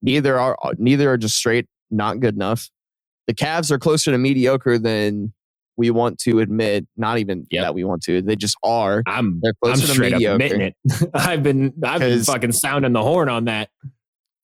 [0.00, 2.70] neither are uh, neither are just straight not good enough.
[3.26, 5.32] The Cavs are closer to mediocre than
[5.76, 6.86] we want to admit.
[6.96, 7.62] Not even Yep.
[7.62, 8.22] that we want to.
[8.22, 9.02] They just are.
[9.06, 10.34] I'm They're I'm closer to straight up mediocre.
[10.44, 11.10] admitting it.
[11.14, 13.68] I've been I've been fucking sounding the horn on that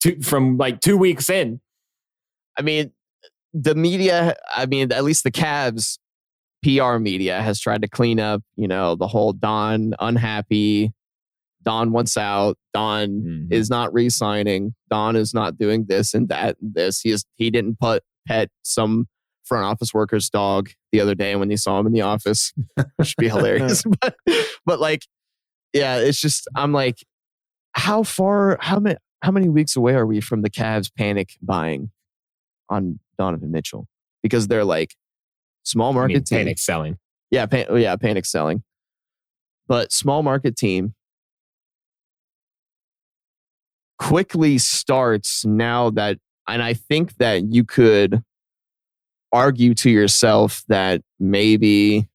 [0.03, 1.59] two, from like two weeks in.
[2.57, 2.91] I mean,
[3.53, 5.97] the media, I mean, at least the Cavs
[6.63, 10.91] PR media has tried to clean up, you know, the whole Don unhappy,
[11.63, 13.53] Don wants out, Don Mm-hmm.
[13.53, 17.01] is not re-signing, Don is not doing this and that and this.
[17.01, 19.07] He is he didn't put pet some
[19.43, 22.87] front office worker's dog the other day when he saw him in the office, which
[22.99, 23.83] would be hilarious.
[24.01, 24.15] but
[24.65, 25.03] but like,
[25.73, 26.97] yeah, it's just I'm like,
[27.73, 31.91] how far how many how many weeks away are we from the Cavs panic buying
[32.69, 33.87] on Donovan Mitchell?
[34.23, 34.95] Because they're like
[35.69, 36.37] small I market mean, team.
[36.39, 36.97] panic selling.
[37.31, 38.63] Yeah, pan- yeah, panic selling.
[39.67, 40.95] But small market team
[43.99, 46.17] Quickley starts now that,
[46.47, 48.23] and I think that you could
[49.31, 52.07] argue to yourself that maybe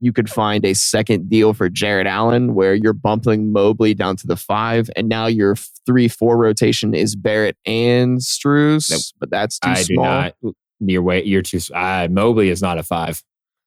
[0.00, 4.26] you could find a second deal for Jarrett Allen where you're bumping Mobley down to
[4.26, 9.00] the five, and now your three four rotation is Barrett and Strus, Nope.
[9.18, 10.04] but that's too I do small.
[10.04, 10.34] not.
[10.80, 11.24] You're way.
[11.24, 11.60] You're too.
[11.74, 13.22] Uh, Mobley is not a five.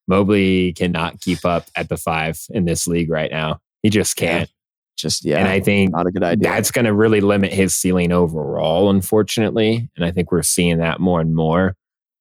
[0.08, 3.60] Mobley cannot keep up at the five in this league right now.
[3.84, 4.50] He just can't.
[4.98, 6.50] Just yeah, And I think not a good idea.
[6.50, 9.90] that's going to really limit his ceiling overall, unfortunately.
[9.96, 11.76] And I think we're seeing that more and more.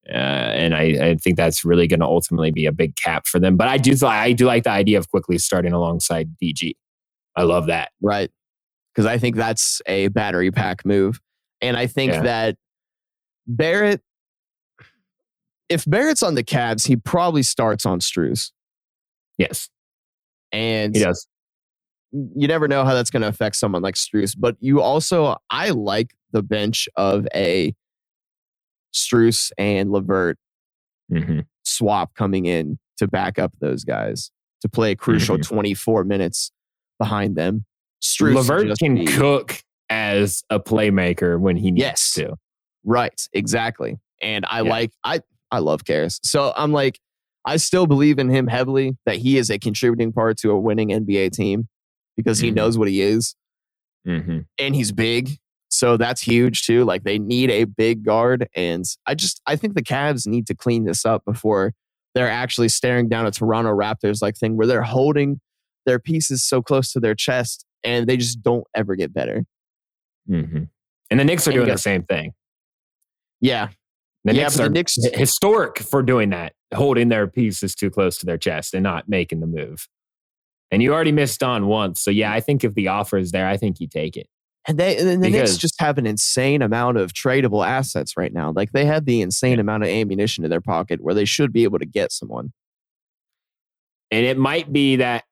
[0.08, 3.40] Uh, and I, I think that's really going to ultimately be a big cap for
[3.40, 3.56] them.
[3.56, 6.74] But I do, I do like the idea of Quickley starting alongside DG.
[7.36, 7.90] I love that.
[8.00, 8.30] Right.
[8.94, 11.20] Because I think that's a battery pack move.
[11.60, 12.22] And I think Yeah.
[12.22, 12.56] that
[13.46, 14.02] Barrett,
[15.68, 18.50] if Barrett's on the Cavs, he probably starts on Strus.
[19.36, 19.68] Yes,
[20.52, 21.26] And he does.
[22.12, 24.34] you never know how that's going to affect someone like Strus.
[24.38, 27.74] But you also, I like the bench of a
[28.94, 30.38] Strus and Levert
[31.10, 34.30] hmm swap coming in to back up those guys
[34.62, 35.54] to play a crucial Mm-hmm.
[35.54, 36.50] 24 minutes
[36.98, 37.66] behind them.
[38.02, 42.12] Strus Levert can be- cook as a playmaker when he needs Yes.
[42.14, 42.36] to.
[42.84, 43.98] Right, exactly.
[44.22, 44.70] And I Yeah.
[44.70, 45.20] like I
[45.50, 46.20] I love Caris.
[46.22, 46.98] So I'm like
[47.44, 50.88] I still believe in him heavily that he is a contributing part to a winning
[50.88, 51.68] NBA team
[52.16, 52.54] because he Mhm.
[52.54, 53.34] knows what he is
[54.04, 55.30] hmm and he's big.
[55.70, 56.84] So that's huge too.
[56.84, 60.54] Like they need a big guard and I just I think the Cavs need to
[60.54, 61.72] clean this up before
[62.14, 65.40] they're actually staring down a Toronto Raptors like thing where they're holding
[65.86, 69.44] their pieces so close to their chest and they just don't ever get better.
[70.26, 70.64] hmm
[71.10, 72.32] And the Knicks are And doing got- the same thing.
[73.40, 73.68] Yeah.
[74.24, 78.18] The yeah, Knicks but the Knicks historic for doing that, holding their pieces too close
[78.18, 79.88] to their chest and not making the move.
[80.70, 82.02] And you already missed on once.
[82.02, 84.26] So, yeah, I think if the offer is there, I think you take it.
[84.66, 88.52] And they and the Knicks just have an insane amount of tradable assets right now.
[88.54, 91.64] Like they have the insane amount of ammunition in their pocket where they should be
[91.64, 92.52] able to get someone.
[94.10, 95.24] And it might be that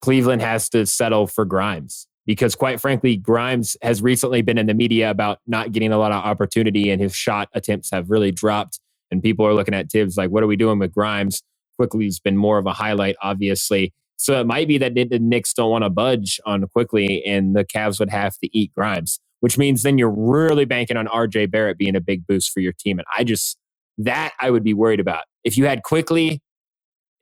[0.00, 4.74] Cleveland has to settle for Grimes because, quite frankly, Grimes has recently been in the
[4.74, 8.78] media about not getting a lot of opportunity and his shot attempts have really dropped.
[9.10, 11.42] And people are looking at Thibs like, what are we doing with Grimes?
[11.76, 13.92] Quickley has been more of a highlight, obviously.
[14.16, 17.64] So it might be that the Knicks don't want to budge on Quickley and the
[17.64, 21.78] Cavs would have to eat Grimes, which means then you're really banking on RJ Barrett
[21.78, 22.98] being a big boost for your team.
[22.98, 23.56] And I just,
[23.96, 25.24] that I would be worried about.
[25.42, 26.42] If you had Quickley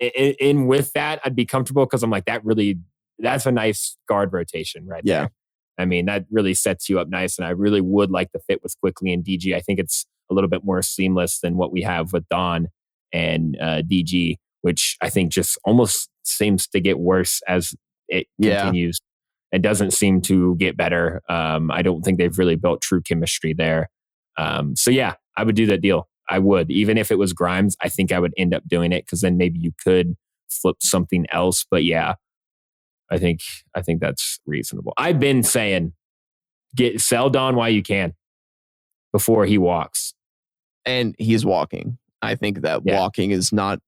[0.00, 2.78] in, in with that, I'd be comfortable because I'm like, that really,
[3.18, 5.20] that's a nice guard rotation right Yeah.
[5.20, 5.30] there.
[5.78, 7.38] I mean, that really sets you up nice.
[7.38, 9.54] And I really would like the fit with Quickley and DG.
[9.54, 12.68] I think it's a little bit more seamless than what we have with Don
[13.12, 17.74] and uh, DG, which I think just almost seems to get worse as
[18.08, 18.62] it Yeah.
[18.64, 19.00] continues.
[19.52, 21.22] It doesn't seem to get better.
[21.28, 23.88] Um, I don't think they've really built true chemistry there.
[24.36, 26.08] Um, so yeah, I would do that deal.
[26.28, 27.76] I would, even if it was Grimes.
[27.82, 30.14] I think I would end up doing it because then maybe you could
[30.50, 31.64] flip something else.
[31.70, 32.14] But yeah,
[33.10, 33.40] I think
[33.74, 34.92] I think that's reasonable.
[34.96, 35.92] I've been saying
[36.76, 38.14] get sell Don while you can
[39.12, 40.14] before he walks.
[40.84, 41.98] And he's walking.
[42.22, 42.98] I think that Yeah.
[42.98, 43.80] walking is not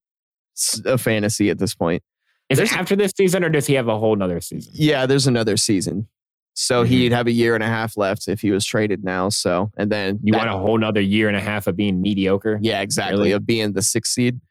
[0.85, 2.03] a fantasy at this point.
[2.49, 4.71] Is There's it after this season or does he have a whole nother season?
[4.75, 6.07] Yeah, there's another season.
[6.53, 6.87] So Mhm.
[6.87, 9.29] he'd have a year and a half left if he was traded now.
[9.29, 12.01] So, and then You that- want a whole nother year and a half of being
[12.01, 12.59] mediocre?
[12.61, 13.17] Yeah, exactly.
[13.19, 13.31] Really?
[13.31, 14.41] Of being the sixth seed.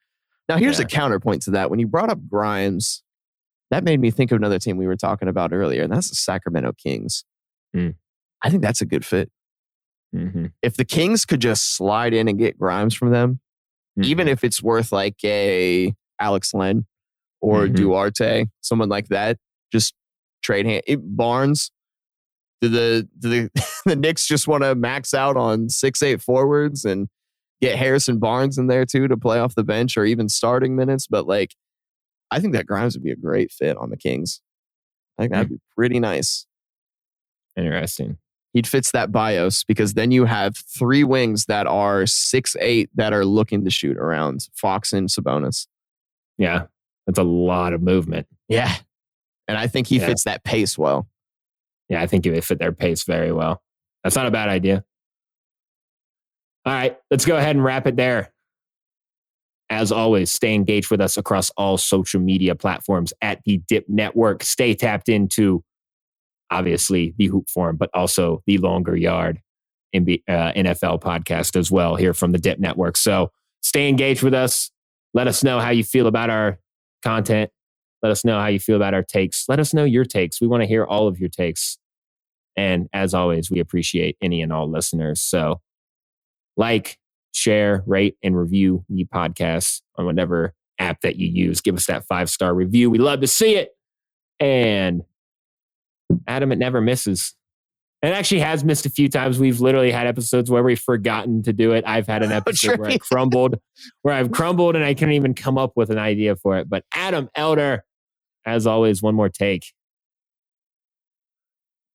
[0.49, 1.71] Now, here's a counterpoint to that.
[1.71, 3.03] When you brought up Grimes,
[3.71, 6.17] that made me think of another team we were talking about earlier, and that's the
[6.17, 7.25] Sacramento Kings.
[7.75, 7.91] Hmm.
[8.43, 9.31] I think that's a good fit.
[10.15, 10.47] Mm-hmm.
[10.63, 13.41] If the Kings could just slide in and get Grimes from them,
[14.03, 16.87] even if it's worth like a Alex Len
[17.43, 17.77] or Mhm.
[17.77, 19.37] Duarte, someone like that,
[19.73, 19.95] just
[20.43, 21.71] trade hand it, Barnes.
[22.63, 23.51] Do the do the
[23.87, 27.09] the Knicks just want to max out on six eight forwards and
[27.61, 31.07] get Harrison Barnes in there too to play off the bench or even starting minutes?
[31.07, 31.55] But like,
[32.31, 34.41] I think that Grimes would be a great fit on the Kings.
[35.19, 35.55] I think that'd hmm.
[35.55, 36.47] be pretty nice.
[37.57, 38.19] interesting.
[38.53, 43.13] He'd fits that bios because then you have three wings that are six eight that
[43.13, 45.69] are looking to shoot around Fox and Sabonis.
[46.37, 46.67] Yeah,
[47.07, 48.27] that's a lot of movement.
[48.49, 48.75] Yeah.
[49.47, 50.07] And I think he Yeah.
[50.07, 51.09] fits that pace well.
[51.89, 53.63] Yeah, I think they fit their pace very well.
[54.03, 54.85] That's not a bad idea.
[56.65, 58.33] All right, let's go ahead and wrap it there.
[59.71, 64.43] As always, stay engaged with us across all social media platforms at the Dip Network.
[64.43, 65.63] Stay tapped into,
[66.51, 69.41] obviously, the Hoop Forum, but also the Longer Yard
[69.95, 72.97] NB uh, NFL podcast as well here from the Dip Network.
[72.97, 73.31] So
[73.63, 74.71] stay engaged with us.
[75.15, 76.59] Let us know how you feel about our
[77.03, 77.51] content.
[78.03, 79.45] Let us know how you feel about our takes.
[79.49, 80.41] Let us know your takes.
[80.41, 81.79] We want to hear all of your takes.
[82.57, 85.21] And as always, we appreciate any and all listeners.
[85.21, 85.61] So,
[86.57, 86.99] like,
[87.33, 91.61] share, rate, and review the podcast on whatever app that you use.
[91.61, 92.91] Give us that five star review.
[92.91, 93.71] We love to see it.
[94.39, 95.03] And
[96.27, 97.35] Adam, it never misses.
[98.03, 99.39] It actually has missed a few times.
[99.39, 101.85] We've literally had episodes where we've forgotten to do it.
[101.87, 103.61] I've had an oh, episode where I crumbled,
[104.03, 106.69] where I've crumbled and I couldn't even come up with an idea for it.
[106.69, 107.85] But Adam Elder,
[108.47, 109.65] as always, one more take.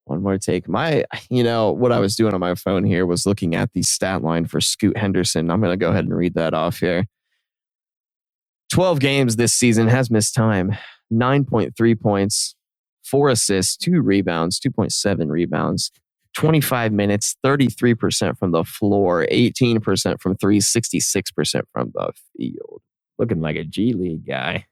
[0.06, 0.70] One more take.
[0.70, 3.82] My, you know, what I was doing on my phone here was looking at the
[3.82, 5.49] stat line for Scoot Henderson.
[5.49, 7.06] I'm going to go ahead and read that off here.
[8.72, 10.76] 12 games this season has missed time,
[11.12, 12.56] 9.3 points,
[13.03, 15.91] four assists, two rebounds, 2.7 rebounds,
[16.36, 22.82] 25 minutes, 33% from the floor, 18% from three, 66% from the field.
[23.18, 24.66] Looking like a G League guy.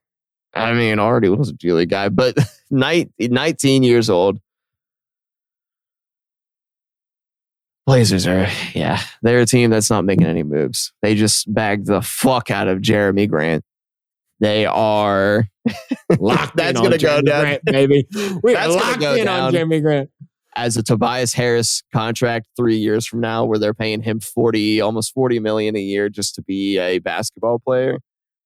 [0.54, 2.38] I mean, already was a G League guy, but
[2.70, 4.40] night, 19 years old.
[7.86, 10.94] Blazers are, yeah, they're a team that's not making any moves.
[11.02, 13.64] They just bagged the fuck out of Jerami Grant.
[14.40, 15.46] They are
[16.20, 17.42] Locked That's in gonna go Jerami down.
[17.42, 18.08] Grant, baby.
[18.44, 20.10] We're That's gonna locked go in on Jerami Grant.
[20.56, 25.14] as a Tobias Harris contract three years from now, where they're paying him 40, almost
[25.14, 28.00] 40 million a year just to be a basketball player.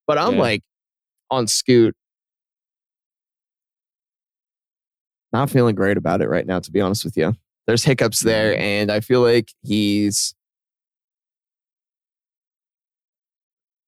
[0.08, 0.42] But I'm Yeah.
[0.42, 0.62] like
[1.30, 1.96] on Scoot.
[5.34, 7.36] Not feeling great about it right now, to be honest with you.
[7.68, 10.34] There's hiccups there, and I feel like he's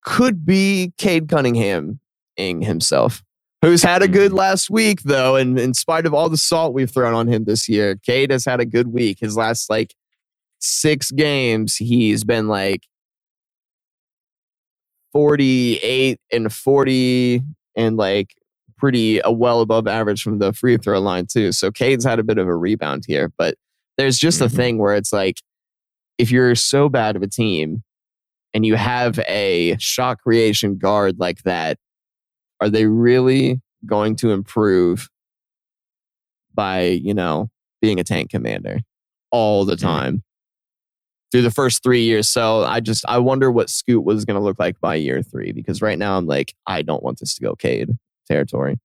[0.05, 1.99] could be Cade Cunningham
[2.37, 3.23] ing himself,
[3.61, 4.37] who's had a good Mhm.
[4.37, 7.67] last week though, and in spite of all the salt we've thrown on him this
[7.69, 9.19] year, Cade has had a good week.
[9.19, 9.93] His last like
[10.59, 12.83] six games, he's been like
[15.13, 17.41] 48 and 40
[17.75, 18.35] and like
[18.77, 21.51] pretty uh, well above average from the free throw line too.
[21.51, 23.55] So Cade's had a bit of a rebound here, but
[23.99, 24.55] there's just a Mhm.
[24.55, 25.41] thing where it's like
[26.17, 27.83] if you're so bad of a team
[28.53, 31.77] and you have a shot creation guard like that,
[32.61, 35.09] are they really going to improve
[36.53, 37.49] by, you know,
[37.81, 38.79] being a tank commander
[39.31, 39.81] all the Mhm.
[39.81, 40.23] time
[41.31, 42.27] through the first three years.
[42.27, 45.51] So I just, I wonder what Scoot was going to look like by year three
[45.51, 47.89] because right now I'm like, I don't want this to go Cade
[48.27, 48.79] territory.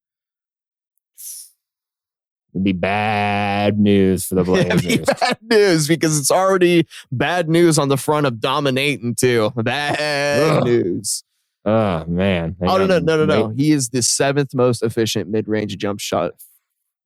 [2.55, 5.05] It'd be bad news for the Blazers.
[5.19, 9.51] bad news because it's already bad news on the front of dominating too.
[9.57, 10.63] Bad Ugh.
[10.63, 11.23] news.
[11.65, 12.55] oh man.
[12.61, 13.49] Oh no no no no no!
[13.49, 16.31] He is the seventh most efficient mid-range jump shot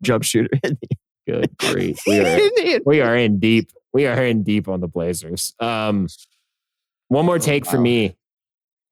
[0.03, 0.87] jump shooter in the
[1.29, 1.99] Good grief.
[2.07, 3.71] We are we are in deep.
[3.93, 5.53] We are in deep on the Blazers.
[5.59, 6.07] Um,
[7.07, 7.83] one more take for wow.
[7.83, 8.17] me,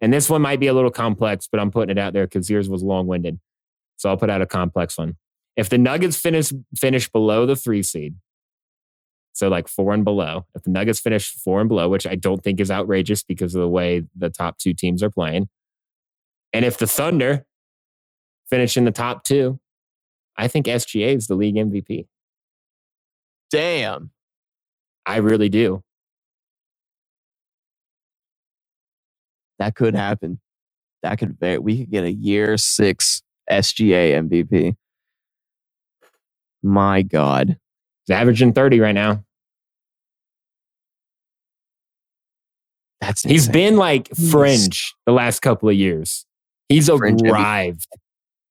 [0.02, 2.50] and this one might be a little complex, but I'm putting it out there because
[2.50, 3.40] yours was long winded.
[3.98, 5.18] So I'll put out a complex one.
[5.58, 8.16] If the Nuggets finish finish below the three seed,
[9.34, 12.44] so like four and below, if the Nuggets finish four and below, which I don't
[12.44, 15.50] think is outrageous because of the way the top two teams are playing,
[16.54, 17.46] and if the Thunder
[18.50, 19.60] finish in the top two,
[20.38, 22.06] I think SGA is the league MVP.
[23.50, 24.12] Damn.
[25.06, 25.84] I really do.
[29.58, 30.40] That could happen.
[31.02, 34.76] That could very we could get a year six SGA MVP.
[36.64, 37.58] My God.
[38.06, 39.24] He's averaging 30 right now.
[43.02, 43.54] That's He's insane.
[43.54, 44.32] been like Jeez.
[44.32, 46.26] fringe the last couple of years.
[46.70, 47.32] He's Fringe MVP.
[47.32, 47.88] arrived.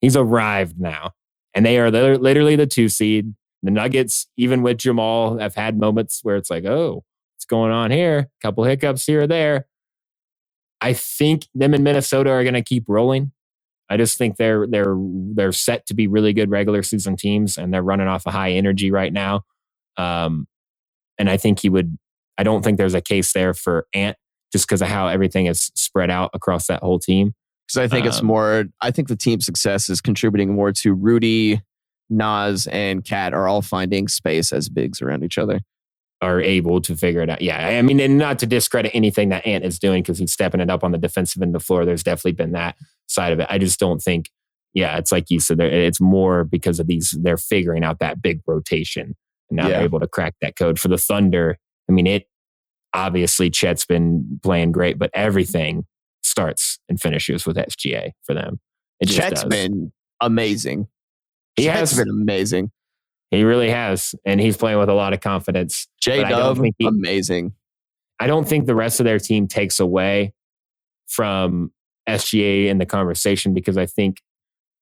[0.01, 1.13] He's arrived now.
[1.55, 3.35] And they are literally the two seed.
[3.63, 7.05] The Nuggets, even with Jamal, have had moments where it's like, oh,
[7.35, 8.19] what's going on here?
[8.19, 9.67] A couple hiccups here or there.
[10.81, 13.33] I think them in Minnesota are going to keep rolling.
[13.89, 17.73] I just think they're they're they're set to be really good regular season teams, and
[17.73, 19.43] they're running off a high energy right now.
[19.97, 20.47] Um,
[21.19, 21.97] and I think he would.
[22.39, 24.17] I don't think there's a case there for Ant
[24.53, 27.35] just because of how everything is spread out across that whole team.
[27.67, 30.93] because I think it's um, more I think the team success is contributing more to
[30.95, 31.63] Rudy,
[32.11, 35.61] Naz, and KAT are all finding space as bigs around each other.
[36.23, 37.43] Are able to figure it out.
[37.43, 40.61] Yeah, I mean, and not to discredit anything that Ant is doing because he's stepping
[40.63, 41.85] it up on the defensive end of the floor.
[41.85, 42.75] There's definitely been that
[43.07, 43.47] side of it.
[43.51, 44.31] I just don't think.
[44.75, 45.59] Yeah, it's like you said.
[45.61, 47.17] It's more because of these.
[47.19, 49.17] They're figuring out that big rotation,
[49.51, 49.77] and now Yeah.
[49.79, 51.59] they're able to crack that code for the Thunder.
[51.89, 52.29] I mean, it
[52.93, 55.87] obviously Chet's been playing great, but everything
[56.23, 58.61] starts and finishes with SGA for them.
[59.01, 60.89] It Chet's been amazing.
[61.57, 61.99] He Chet's has.
[61.99, 62.71] been amazing.
[63.31, 65.89] He really has, and he's playing with a lot of confidence.
[66.01, 67.53] J Dub, amazing.
[68.21, 70.33] I don't think the rest of their team takes away
[71.07, 71.73] from
[72.09, 74.23] SGA in the conversation because I think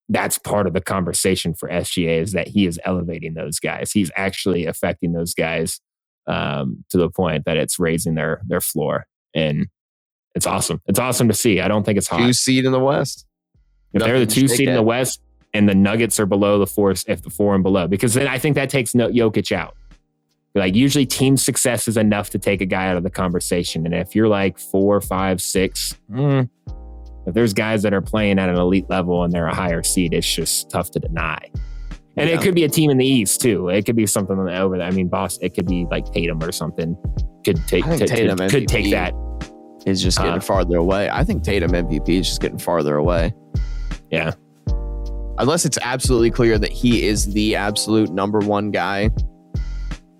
[0.08, 3.92] that's part of the conversation for SGA is that he is elevating those guys.
[3.92, 5.80] He's actually affecting those guys
[6.26, 9.68] um, to the point that it's raising their their floor, and
[10.34, 10.80] it's awesome.
[10.86, 11.60] It's awesome to see.
[11.60, 12.18] I don't think it's hot.
[12.18, 13.26] Two seed in the West.
[13.92, 14.82] If they're the two seed in the.
[14.82, 15.20] West
[15.52, 18.38] and the Nuggets are below the four, if the four and below, because then I
[18.38, 19.76] think that takes no, Jokic out.
[20.54, 23.86] Like usually, team success is enough to take a guy out of the conversation.
[23.86, 26.48] And if you're like four, five, six, mm,
[27.26, 30.12] if there's guys that are playing at an elite level and they're a higher seed,
[30.14, 31.38] it's just tough to deny.
[32.16, 32.36] And Yeah.
[32.36, 33.68] it could be a team in the East too.
[33.68, 34.86] It could be something over there.
[34.86, 35.46] I mean, Boston.
[35.46, 36.96] It could be like Tatum or something.
[37.44, 39.12] Could take t- Tatum could, could take that.
[39.86, 41.10] Is just getting Uh, farther away.
[41.10, 43.34] I think Tatum MVP is just getting farther away.
[44.10, 44.32] Yeah.
[45.38, 49.10] Unless it's absolutely clear that he is the absolute number one guy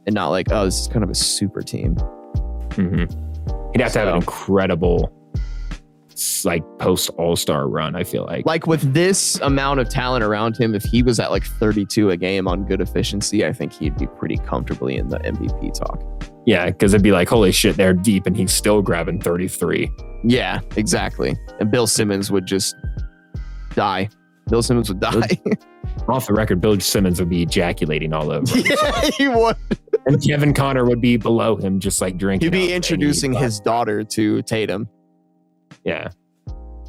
[0.07, 1.95] and not like, oh, this is kind of a super team.
[2.75, 3.05] hmm
[3.73, 5.11] He'd have to have an incredible,
[6.45, 7.97] like post All Star run.
[7.97, 8.47] I feel like.
[8.47, 12.17] Like with this amount of talent around him, if he was at like 32 a
[12.17, 16.03] game on good efficiency, I think he'd be pretty comfortably in the MVP talk.
[16.47, 19.91] yeah, because it'd be like, holy shit, they're deep, and he's still grabbing thirty three.
[20.25, 21.37] Yeah, exactly.
[21.61, 22.75] And Bill Simmons would just
[23.75, 24.09] die.
[24.49, 25.39] Bill Simmons would die.
[26.09, 29.57] Off the record, Bill Simmons would be ejaculating all over, yeah, he would.
[30.07, 32.53] and Kevin O'Connor would be below him, just like drinking.
[32.53, 34.89] He'd be introducing his daughter to Tatum.
[35.85, 36.11] Yeah,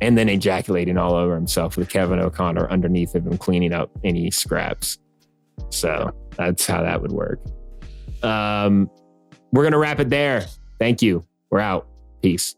[0.01, 4.31] and then ejaculating all over himself with Kevin O'Connor underneath of him, cleaning up any
[4.31, 4.97] scraps.
[5.69, 7.39] So that's how that would work.
[8.23, 8.89] Um,
[9.51, 10.45] we're gonna wrap it there.
[10.79, 11.25] Thank you.
[11.49, 11.87] We're out.
[12.21, 12.55] Peace.